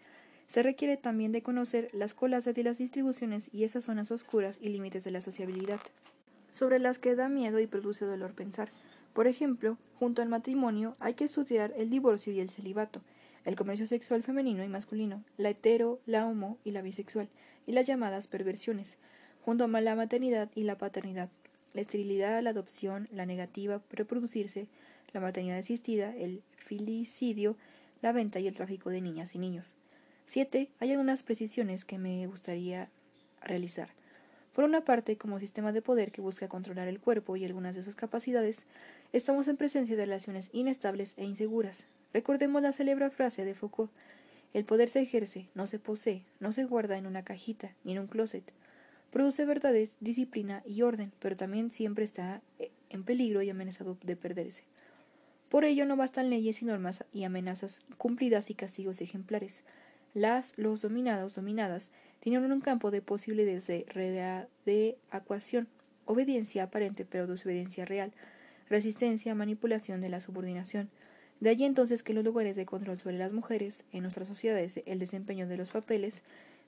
[0.49, 4.69] Se requiere también de conocer las colas de las distribuciones y esas zonas oscuras y
[4.69, 5.79] límites de la sociabilidad,
[6.49, 8.69] sobre las que da miedo y produce dolor pensar.
[9.13, 13.01] Por ejemplo, junto al matrimonio hay que estudiar el divorcio y el celibato,
[13.45, 17.29] el comercio sexual femenino y masculino, la hetero, la homo y la bisexual,
[17.67, 18.97] y las llamadas perversiones,
[19.45, 21.29] junto a la maternidad y la paternidad,
[21.75, 24.67] la esterilidad, la adopción, la negativa reproducirse,
[25.13, 27.55] la maternidad asistida, el filicidio,
[28.01, 29.75] la venta y el tráfico de niñas y niños.
[30.29, 30.69] 7.
[30.79, 32.87] Hay algunas precisiones que me gustaría
[33.41, 33.89] realizar.
[34.53, 37.81] Por una parte, como sistema de poder que busca controlar el cuerpo y algunas de
[37.81, 38.67] sus capacidades,
[39.11, 41.87] estamos en presencia de relaciones inestables e inseguras.
[42.13, 43.91] Recordemos la célebre frase de Foucault:
[44.53, 47.99] El poder se ejerce, no se posee, no se guarda en una cajita ni en
[47.99, 48.53] un closet.
[49.11, 52.43] Produce verdades, disciplina y orden, pero también siempre está
[52.91, 54.63] en peligro y amenazado de perderse.
[55.49, 59.63] Por ello no bastan leyes y normas y amenazas cumplidas y castigos ejemplares.
[60.13, 63.86] Las, los dominados, dominadas, tienen un campo de posibilidades de
[64.65, 65.67] readecuación,
[66.06, 68.12] obediencia aparente pero desobediencia real,
[68.69, 70.89] resistencia, manipulación de la subordinación.
[71.39, 75.00] De allí entonces que los lugares de control sobre las mujeres en nuestras sociedades, el
[75.00, 76.22] desempeño de los papeles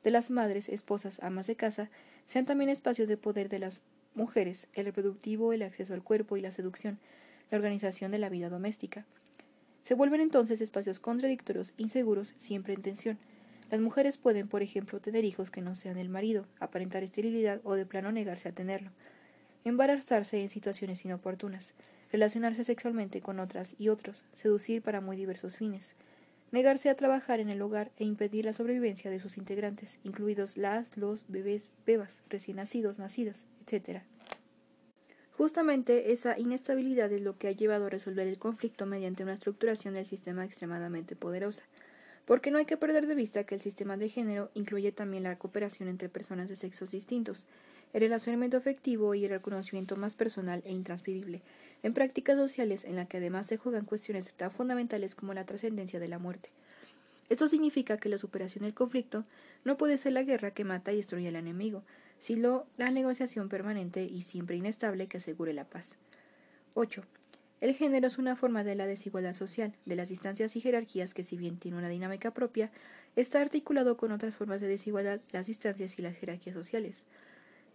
[0.04, 1.90] de las madres, esposas, amas de casa,
[2.28, 3.84] sean también espacios de poder de las
[4.16, 7.00] mujeres, el reproductivo, el acceso al cuerpo y la seducción,
[7.50, 9.06] la organización de la vida doméstica.
[9.84, 13.20] Se vuelven entonces espacios contradictorios, inseguros, siempre en tensión.
[13.72, 17.76] Las mujeres pueden, por ejemplo, tener hijos que no sean del marido, aparentar esterilidad o
[17.76, 18.92] de plano negarse a tenerlo,
[19.64, 21.74] embarazarse en situaciones inoportunas,
[22.12, 25.96] relacionarse sexualmente con otras y otros, seducir para muy diversos fines,
[26.52, 30.98] negarse a trabajar en el hogar e impedir la sobrevivencia de sus integrantes, incluidos las,
[30.98, 34.02] los bebés, bebas, recién nacidos, nacidas, etc.
[35.38, 39.94] Justamente esa inestabilidad es lo que ha llevado a resolver el conflicto mediante una estructuración
[39.94, 41.64] del sistema extremadamente poderosa,
[42.26, 45.38] porque no hay que perder de vista que el sistema de género incluye también la
[45.38, 47.46] cooperación entre personas de sexos distintos,
[47.94, 51.42] el relacionamiento afectivo y el reconocimiento más personal e intransferible,
[51.84, 56.00] en prácticas sociales en las que además se juegan cuestiones tan fundamentales como la trascendencia
[56.00, 56.50] de la muerte.
[57.30, 59.24] Esto significa que la superación del conflicto
[59.64, 61.84] no puede ser la guerra que mata y destruye al enemigo,
[62.20, 65.96] sino la negociación permanente y siempre inestable que asegure la paz.
[66.74, 67.04] 8.
[67.62, 71.24] El género es una forma de la desigualdad social, de las distancias y jerarquías que
[71.24, 72.72] si bien tiene una dinámica propia,
[73.16, 77.04] está articulado con otras formas de desigualdad, las distancias y las jerarquías sociales.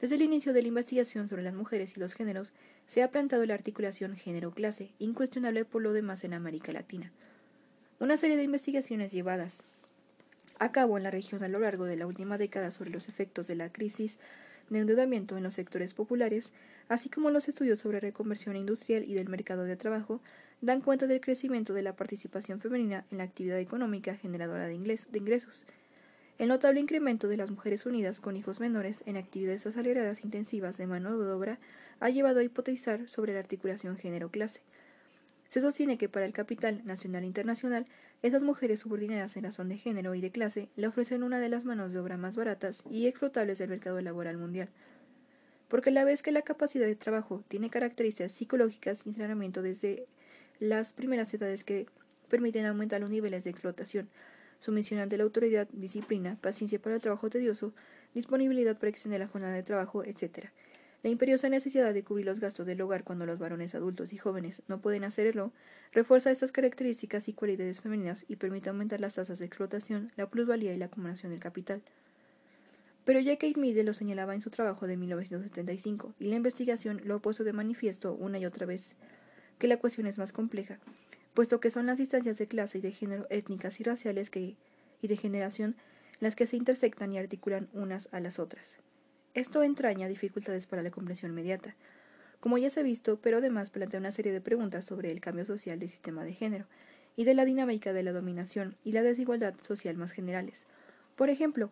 [0.01, 2.53] Desde el inicio de la investigación sobre las mujeres y los géneros,
[2.89, 7.13] se ha plantado la articulación género-clase, incuestionable por lo demás en América Latina.
[8.01, 9.63] Una serie de investigaciones llevadas
[10.59, 13.47] a cabo en la región a lo largo de la última década sobre los efectos
[13.47, 14.19] de la crisis
[14.69, 16.53] de endeudamiento en los sectores populares,
[16.89, 20.21] así como los estudios sobre reconversión industrial y del mercado de trabajo,
[20.61, 25.67] dan cuenta del crecimiento de la participación femenina en la actividad económica generadora de, ingresos.
[26.39, 30.87] El notable incremento de las mujeres unidas con hijos menores en actividades aceleradas intensivas de
[30.87, 31.59] mano de obra
[32.01, 34.61] ha llevado a hipotizar sobre la articulación género-clase.
[35.49, 37.87] Se sostiene que para el capital nacional e internacional
[38.23, 41.65] esas mujeres subordinadas en razón de género y de clase le ofrecen una de las
[41.65, 44.69] manos de obra más baratas y explotables del mercado laboral mundial.
[45.69, 50.07] Porque la vez que la capacidad de trabajo tiene características psicológicas y entrenamiento desde
[50.61, 51.87] las primeras edades que
[52.29, 54.09] permiten aumentar los niveles de explotación,
[54.59, 57.75] sumisión ante la autoridad, disciplina, paciencia para el trabajo tedioso,
[58.15, 60.49] disponibilidad para extender la jornada de trabajo, etc.
[61.03, 64.63] La imperiosa necesidad de cubrir los gastos del hogar cuando los varones adultos y jóvenes
[64.67, 65.53] no pueden hacerlo
[65.93, 70.73] refuerza estas características y cualidades femeninas y permite aumentar las tasas de explotación, la plusvalía
[70.73, 71.83] y la acumulación del capital.
[73.07, 77.15] Pero ya Kate Meade lo señalaba en su trabajo de 1975 y la investigación lo
[77.15, 78.97] ha puesto de manifiesto una y otra vez,
[79.61, 80.81] que la cuestión es más compleja,
[81.33, 84.57] puesto que son las distancias de clase y de género étnicas y raciales y
[85.07, 85.77] de generación
[86.19, 88.77] las que se intersectan y articulan unas a las otras.
[89.35, 91.77] Esto entraña dificultades para la comprensión inmediata,
[92.41, 95.45] como ya se ha visto, pero además plantea una serie de preguntas sobre el cambio
[95.45, 96.67] social del sistema de género
[97.15, 100.67] y de la dinámica de la dominación y la desigualdad social más generales.
[101.15, 101.71] Por ejemplo,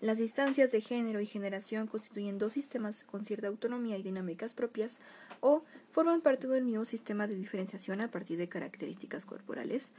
[0.00, 4.98] las distancias de género y generación constituyen dos sistemas con cierta autonomía y dinámicas propias
[5.40, 9.92] o forman parte del mismo sistema de diferenciación a partir de características corporales,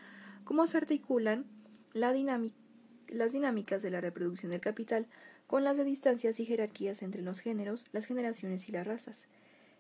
[0.44, 1.46] cómo se articulan
[1.94, 2.14] las
[3.32, 5.08] dinámicas de la reproducción del capital
[5.48, 9.28] con las de distancias y jerarquías entre los géneros, las generaciones y las razas.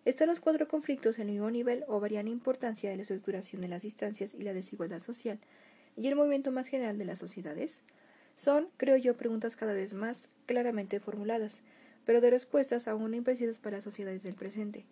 [0.05, 3.67] Están los cuatro conflictos en el mismo nivel o varían importancia de la estructuración de
[3.67, 5.37] las distancias y la desigualdad social,
[5.97, 7.81] y el movimiento más general de las sociedades.
[8.37, 11.63] Son, creo yo, preguntas cada vez más claramente formuladas,
[12.05, 14.85] pero de respuestas aún no imprecisas para las sociedades del presente.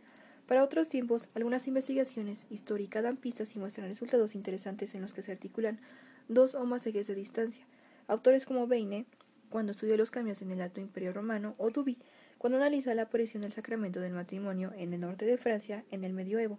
[0.48, 5.22] Para otros tiempos, algunas investigaciones históricas dan pistas y muestran resultados interesantes en los que
[5.22, 5.80] se articulan
[6.28, 7.64] dos o más ejes de distancia.
[8.08, 9.06] Autores como Beine,
[9.52, 12.00] cuando estudió los cambios en el Alto Imperio Romano, o Duby,
[12.40, 16.14] cuando analiza la aparición del sacramento del matrimonio en el norte de Francia en el
[16.14, 16.58] medioevo,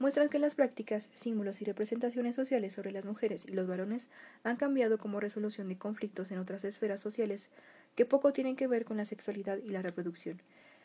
[0.00, 4.08] muestran que las prácticas, símbolos y representaciones sociales sobre las mujeres y los varones
[4.42, 7.50] han cambiado como resolución de conflictos en otras esferas sociales
[7.94, 10.40] que poco tienen que ver con la sexualidad y la reproducción.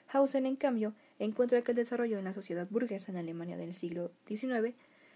[0.09, 4.11] Hausen, en cambio, encuentra que el desarrollo en la sociedad burguesa en Alemania del siglo
[4.27, 4.75] XIX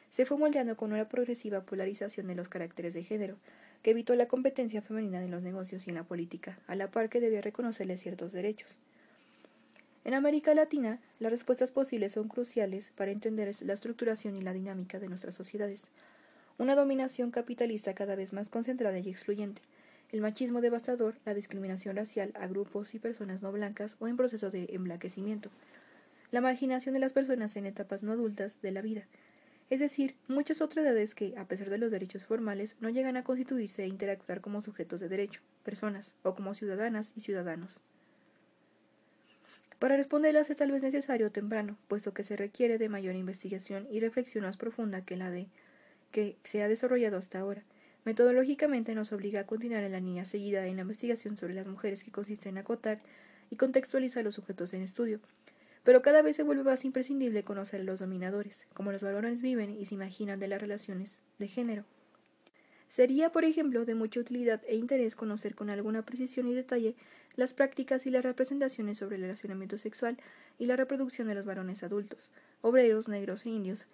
[0.10, 3.36] se fue moldeando con una progresiva polarización de los caracteres de género,
[3.84, 7.10] que evitó la competencia femenina en los negocios y en la política, a la par
[7.10, 8.80] que debía reconocerle ciertos derechos.
[10.10, 14.98] En América Latina, las respuestas posibles son cruciales para entender la estructuración y la dinámica
[14.98, 15.92] de nuestras sociedades.
[16.58, 19.62] Una dominación capitalista cada vez más concentrada y excluyente,
[20.12, 24.50] el machismo devastador, la discriminación racial a grupos y personas no blancas o en proceso
[24.50, 25.52] de emblanquecimiento,
[26.32, 29.06] la marginación de las personas en etapas no adultas de la vida,
[29.70, 33.24] es decir, muchas otras edades que, a pesar de los derechos formales, no llegan a
[33.24, 37.84] constituirse e interactuar como sujetos de derecho, personas, o como ciudadanas y ciudadanos.
[39.80, 44.02] Para responderlas es tal vez necesario temprano, puesto que se requiere de mayor investigación y
[44.02, 45.48] reflexión más profunda que la de
[46.12, 47.64] que se ha desarrollado hasta ahora.
[48.04, 52.04] Metodológicamente nos obliga a continuar en la línea seguida en la investigación sobre las mujeres
[52.04, 53.00] que consiste en acotar
[53.50, 55.22] y contextualizar los sujetos en estudio,
[55.84, 59.80] pero cada vez se vuelve más imprescindible conocer a los dominadores, cómo los varones viven
[59.80, 61.86] y se imaginan de las relaciones de género.
[62.90, 66.96] Sería, por ejemplo, de mucha utilidad e interés conocer con alguna precisión y detalle
[67.40, 70.18] las prácticas y las representaciones sobre el relacionamiento sexual
[70.60, 72.32] y la reproducción de los varones adultos,
[72.62, 73.88] obreros, negros e indios,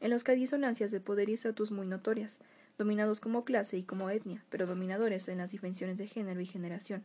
[0.00, 2.40] en los que hay disonancias de poder y estatus muy notorias,
[2.78, 7.04] dominados como clase y como etnia, pero dominadores en las dimensiones de género y generación,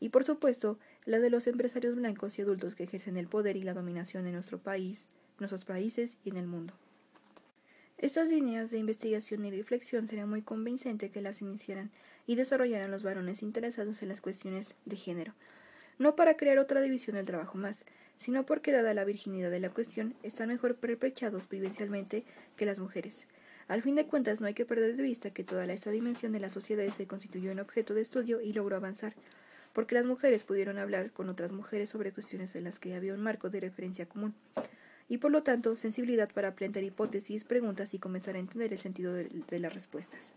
[0.00, 3.62] y por supuesto la de los empresarios blancos y adultos que ejercen el poder y
[3.62, 5.08] la dominación en nuestro país,
[5.38, 6.72] nuestros países y en el mundo.
[7.98, 11.90] Estas líneas de investigación y reflexión sería muy convincente que las iniciaran
[12.26, 15.34] y desarrollaran los varones interesados en las cuestiones de género,
[15.98, 17.84] no para crear otra división del trabajo más,
[18.16, 22.24] sino porque dada la virginidad de la cuestión, están mejor perpechados vivencialmente
[22.56, 23.26] que las mujeres.
[23.68, 26.40] Al fin de cuentas, no hay que perder de vista que toda esta dimensión de
[26.40, 29.14] la sociedad se constituyó en objeto de estudio y logró avanzar,
[29.72, 33.22] porque las mujeres pudieron hablar con otras mujeres sobre cuestiones en las que había un
[33.22, 34.34] marco de referencia común
[35.08, 39.12] y por lo tanto sensibilidad para plantear hipótesis, preguntas y comenzar a entender el sentido
[39.12, 40.34] de las respuestas.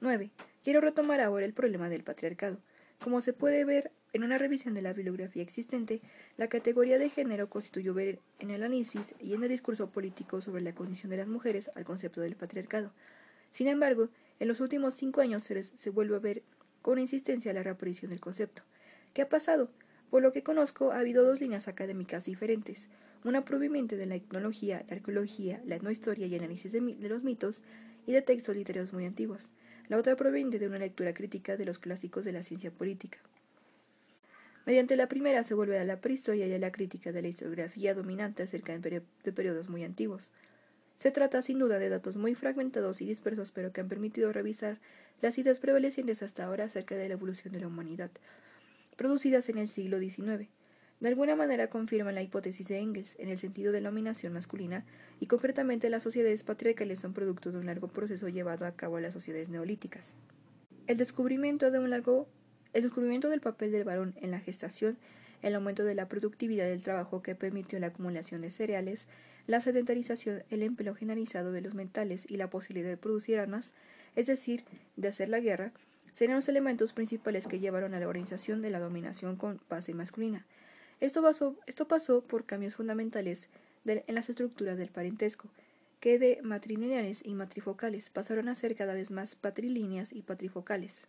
[0.00, 0.30] 9.
[0.62, 2.58] Quiero retomar ahora el problema del patriarcado.
[3.02, 6.00] Como se puede ver en una revisión de la bibliografía existente,
[6.36, 10.62] la categoría de género constituyó ver en el análisis y en el discurso político sobre
[10.62, 12.92] la condición de las mujeres al concepto del patriarcado.
[13.52, 14.08] Sin embargo,
[14.40, 16.42] en los últimos cinco años se, vuelve a ver
[16.82, 18.62] con insistencia la reaparición del concepto.
[19.14, 19.70] ¿Qué ha pasado?
[20.10, 22.88] Por lo que conozco, ha habido dos líneas académicas diferentes,
[23.24, 27.62] una proveniente de la etnología, la arqueología, la etnohistoria y análisis de, los mitos
[28.06, 29.50] y de textos literarios muy antiguos,
[29.88, 33.18] la otra proviene de una lectura crítica de los clásicos de la ciencia política.
[34.66, 37.94] Mediante la primera se vuelve a la prehistoria y a la crítica de la historiografía
[37.94, 39.00] dominante acerca de,
[39.32, 40.30] periodos muy antiguos.
[40.98, 44.78] Se trata sin duda de datos muy fragmentados y dispersos, pero que han permitido revisar
[45.22, 48.10] las ideas prevalecientes hasta ahora acerca de la evolución de la humanidad,
[48.96, 50.48] producidas en el siglo XIX.
[51.00, 54.84] De alguna manera confirman la hipótesis de Engels en el sentido de la dominación masculina
[55.20, 59.04] y concretamente las sociedades patriarcales son producto de un largo proceso llevado a cabo en
[59.04, 60.16] las sociedades neolíticas.
[60.88, 64.98] El descubrimiento del papel del varón en la gestación,
[65.42, 69.06] el aumento de la productividad del trabajo que permitió la acumulación de cereales,
[69.46, 73.72] la sedentarización, el empleo generalizado de los metales y la posibilidad de producir armas,
[74.16, 74.64] es decir,
[74.96, 75.72] de hacer la guerra,
[76.10, 80.44] serían los elementos principales que llevaron a la organización de la dominación con base masculina.
[81.00, 83.48] Esto pasó, esto pasó por cambios fundamentales
[83.84, 85.48] en las estructuras del parentesco,
[86.00, 91.04] que de matrilineales y matrifocales pasaron a ser cada vez más patrilíneas y patrifocales.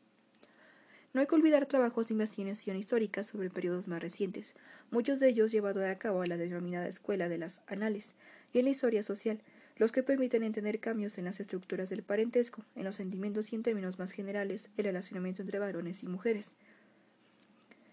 [1.12, 4.54] No hay que olvidar trabajos de investigación histórica sobre periodos más recientes,
[4.92, 8.14] muchos de ellos llevados a cabo a la denominada Escuela de las Anales
[8.54, 9.42] y en la historia social,
[9.78, 13.64] los que permiten entender cambios en las estructuras del parentesco, en los sentimientos y en
[13.64, 16.52] términos más generales, el relacionamiento entre varones y mujeres.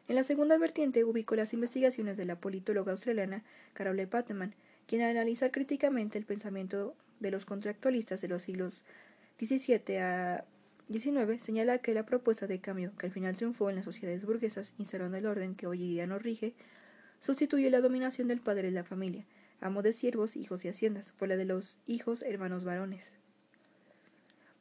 [0.08, 3.42] En la segunda vertiente ubicó las investigaciones de la politóloga australiana
[3.72, 4.54] Carole Patman,
[4.86, 8.84] quien al analizar críticamente el pensamiento de los contractualistas de los siglos
[9.40, 10.44] XVII a
[10.88, 14.72] XIX señala que la propuesta de cambio que al final triunfó en las sociedades burguesas
[14.78, 16.54] instaurando el orden que hoy día nos rige,
[17.18, 19.24] sustituye la dominación del padre de la familia,
[19.60, 23.14] amo de siervos, hijos y haciendas, por la de los hijos hermanos varones.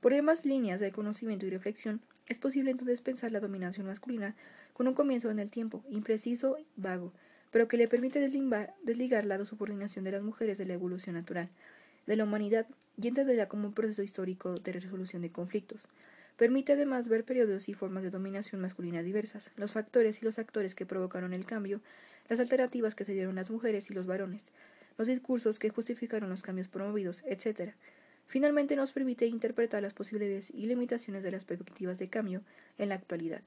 [0.01, 4.35] Por demás líneas de conocimiento y reflexión, es posible entonces pensar la dominación masculina
[4.75, 7.13] con un comienzo en el tiempo, impreciso, vago,
[7.49, 11.47] pero que le permite desligar la subordinación de las mujeres de la evolución natural,
[12.05, 12.67] de la humanidad
[13.01, 15.87] y entenderla como un proceso histórico de resolución de conflictos.
[16.35, 20.75] Permite además ver periodos y formas de dominación masculina diversas, los factores y los actores
[20.75, 21.79] que provocaron el cambio,
[22.27, 24.51] las alternativas que se dieron las mujeres y los varones,
[24.97, 27.71] los discursos que justificaron los cambios promovidos, etc.
[28.27, 32.41] Finalmente nos permite interpretar las posibilidades y limitaciones de las perspectivas de cambio
[32.77, 33.43] en la actualidad.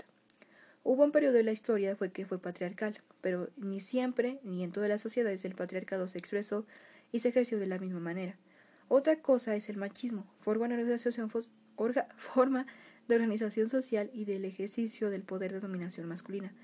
[0.91, 4.89] Hubo un periodo en la historia que fue patriarcal, pero ni siempre ni en todas
[4.89, 6.65] las sociedades el patriarcado se expresó
[7.13, 8.39] y se ejerció de la misma manera.
[8.89, 11.29] Otra cosa es el machismo, forma organización,
[12.17, 12.67] forma
[13.07, 16.55] de organización social y del ejercicio del poder de dominación masculina,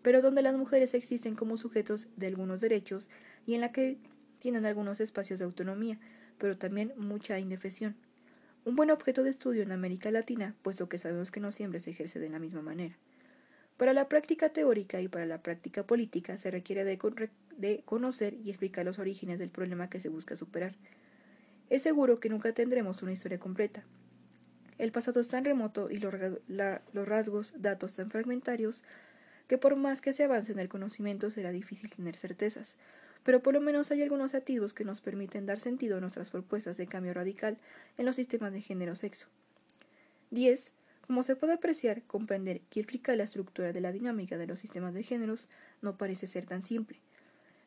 [0.00, 3.10] pero donde las mujeres existen como sujetos de algunos derechos
[3.46, 3.98] y en la que
[4.38, 5.98] tienen algunos espacios de autonomía,
[6.38, 7.96] pero también mucha indefensión.
[8.64, 11.90] Un buen objeto de estudio en América Latina, puesto que sabemos que no siempre se
[11.90, 12.96] ejerce de la misma manera.
[13.82, 18.84] Para la práctica teórica y para la práctica política se requiere de, conocer y explicar
[18.84, 20.76] los orígenes del problema que se busca superar.
[21.68, 23.82] Es seguro que nunca tendremos una historia completa.
[24.78, 26.14] El pasado es tan remoto y los,
[27.08, 28.84] rasgos, datos tan fragmentarios,
[29.48, 32.76] que por más que se avance en el conocimiento será difícil tener certezas,
[33.24, 36.76] pero por lo menos hay algunos atisbos que nos permiten dar sentido a nuestras propuestas
[36.76, 37.58] de cambio radical
[37.98, 39.26] en los sistemas de género-sexo.
[40.30, 40.70] 10.
[41.12, 44.94] Como se puede apreciar, comprender y explicar la estructura de la dinámica de los sistemas
[44.94, 45.46] de géneros
[45.82, 47.02] no parece ser tan simple.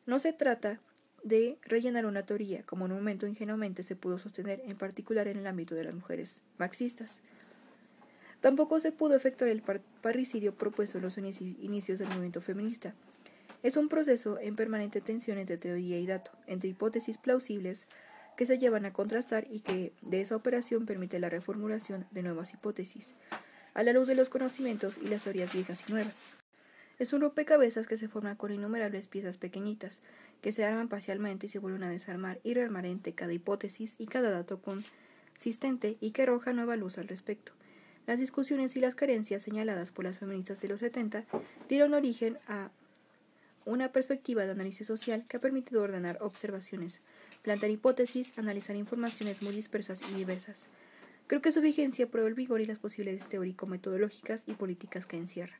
[0.04, 0.80] No se trata
[1.22, 5.36] de rellenar una teoría, como en un momento ingenuamente se pudo sostener, en particular en
[5.36, 7.20] el ámbito de las mujeres marxistas.
[8.40, 9.62] Tampoco se pudo efectuar el
[10.02, 12.96] parricidio propuesto en los inicios del movimiento feminista.
[13.62, 17.86] Es un proceso en permanente tensión entre teoría y dato, entre hipótesis plausibles
[18.36, 22.52] que se llevan a contrastar y que de esa operación permite la reformulación de nuevas
[22.52, 23.14] hipótesis,
[23.74, 26.30] a la luz de los conocimientos y las teorías viejas y nuevas.
[26.98, 30.00] Es un rompecabezas que se forma con innumerables piezas pequeñitas,
[30.40, 34.06] que se arman parcialmente y se vuelven a desarmar y rearmar entre cada hipótesis y
[34.06, 37.52] cada dato consistente y que arroja nueva luz al respecto.
[38.06, 41.24] Las discusiones y las carencias señaladas por las feministas de los 70
[41.68, 42.70] dieron origen a
[43.66, 47.02] una perspectiva de análisis social que ha permitido ordenar observaciones,
[47.46, 50.66] plantear hipótesis, analizar informaciones muy dispersas y diversas.
[51.28, 55.56] Creo que su vigencia prueba el vigor y las posibilidades teórico-metodológicas y políticas que encierra.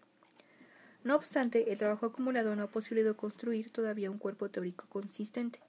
[1.05, 5.61] No obstante, el trabajo acumulado no ha posibilitado construir todavía un cuerpo teórico consistente.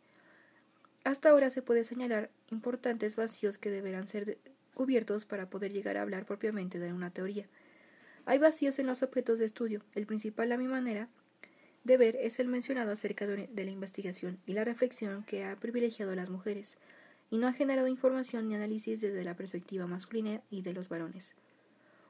[1.03, 4.39] Hasta ahora se puede señalar importantes vacíos que deberán ser
[4.73, 7.45] cubiertos para poder llegar a hablar propiamente de una teoría.
[8.25, 9.83] Hay vacíos en los objetos de estudio.
[9.93, 11.09] El principal, a mi manera,
[11.87, 16.15] deber es el mencionado acerca de la investigación y la reflexión que ha privilegiado a
[16.15, 16.77] las mujeres,
[17.31, 21.33] y no ha generado información ni análisis desde la perspectiva masculina y de los varones.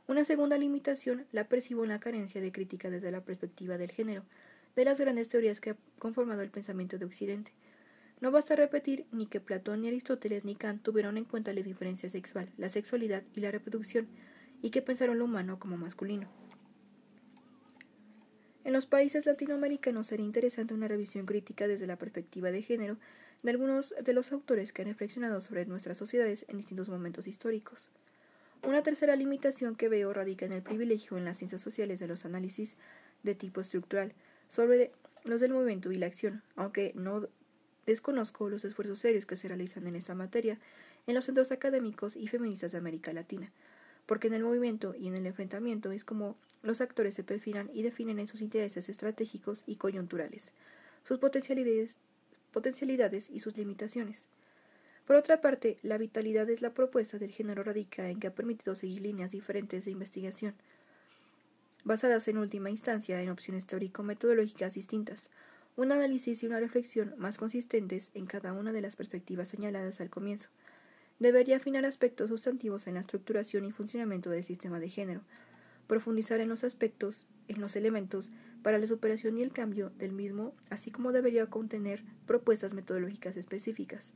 [0.07, 4.23] Una segunda limitación la percibo en la carencia de crítica desde la perspectiva del género,
[4.75, 7.53] de las grandes teorías que ha conformado el pensamiento de Occidente.
[8.19, 12.09] No basta repetir ni que Platón, ni Aristóteles, ni Kant tuvieron en cuenta la diferencia
[12.09, 14.07] sexual, la sexualidad y la reproducción,
[14.61, 16.46] y que pensaron lo humano como masculino.
[18.67, 22.97] En los países latinoamericanos sería interesante una revisión crítica desde la perspectiva de género
[23.41, 27.89] de algunos de los autores que han reflexionado sobre nuestras sociedades en distintos momentos históricos.
[28.63, 32.25] Una tercera limitación que veo radica en el privilegio en las ciencias sociales de los
[32.25, 32.75] análisis
[33.23, 34.11] de tipo estructural
[34.49, 34.91] sobre
[35.23, 37.29] los del movimiento y la acción, aunque no
[37.85, 40.59] desconozco los esfuerzos serios que se realizan en esta materia
[41.05, 43.49] en los centros académicos y feministas de América Latina
[44.07, 46.37] porque en el movimiento y en el enfrentamiento es como
[46.67, 50.51] los actores se perfilan y definen en sus intereses estratégicos y coyunturales,
[51.03, 51.97] sus potencialidades,
[53.29, 54.27] y sus limitaciones.
[55.05, 58.75] Por otra parte, la vitalidad es la propuesta del género radica en que ha permitido
[58.75, 60.53] seguir líneas diferentes de investigación,
[61.85, 65.29] basadas en última instancia en opciones teórico-metodológicas distintas,
[65.77, 70.09] un análisis y una reflexión más consistentes en cada una de las perspectivas señaladas al
[70.09, 70.49] comienzo,
[71.19, 75.21] debería afinar aspectos sustantivos en la estructuración y funcionamiento del sistema de género,
[75.87, 78.31] profundizar en los aspectos, en los elementos
[78.61, 84.13] para la superación y el cambio del mismo, así como debería contener propuestas metodológicas específicas.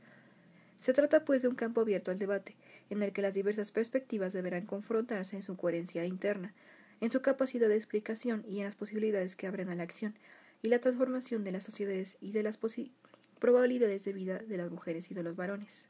[0.80, 2.56] Se trata pues de un campo abierto al debate,
[2.90, 6.52] en el que las diversas perspectivas deberán confrontarse en su coherencia interna,
[7.00, 10.14] en su capacidad de explicación y en las posibilidades que abren a la acción
[10.62, 12.58] y la transformación de las sociedades y de las
[13.38, 15.84] probabilidades de vida de las mujeres y de los varones.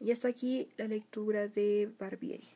[0.00, 2.48] Y hasta aquí la lectura de Barbieri.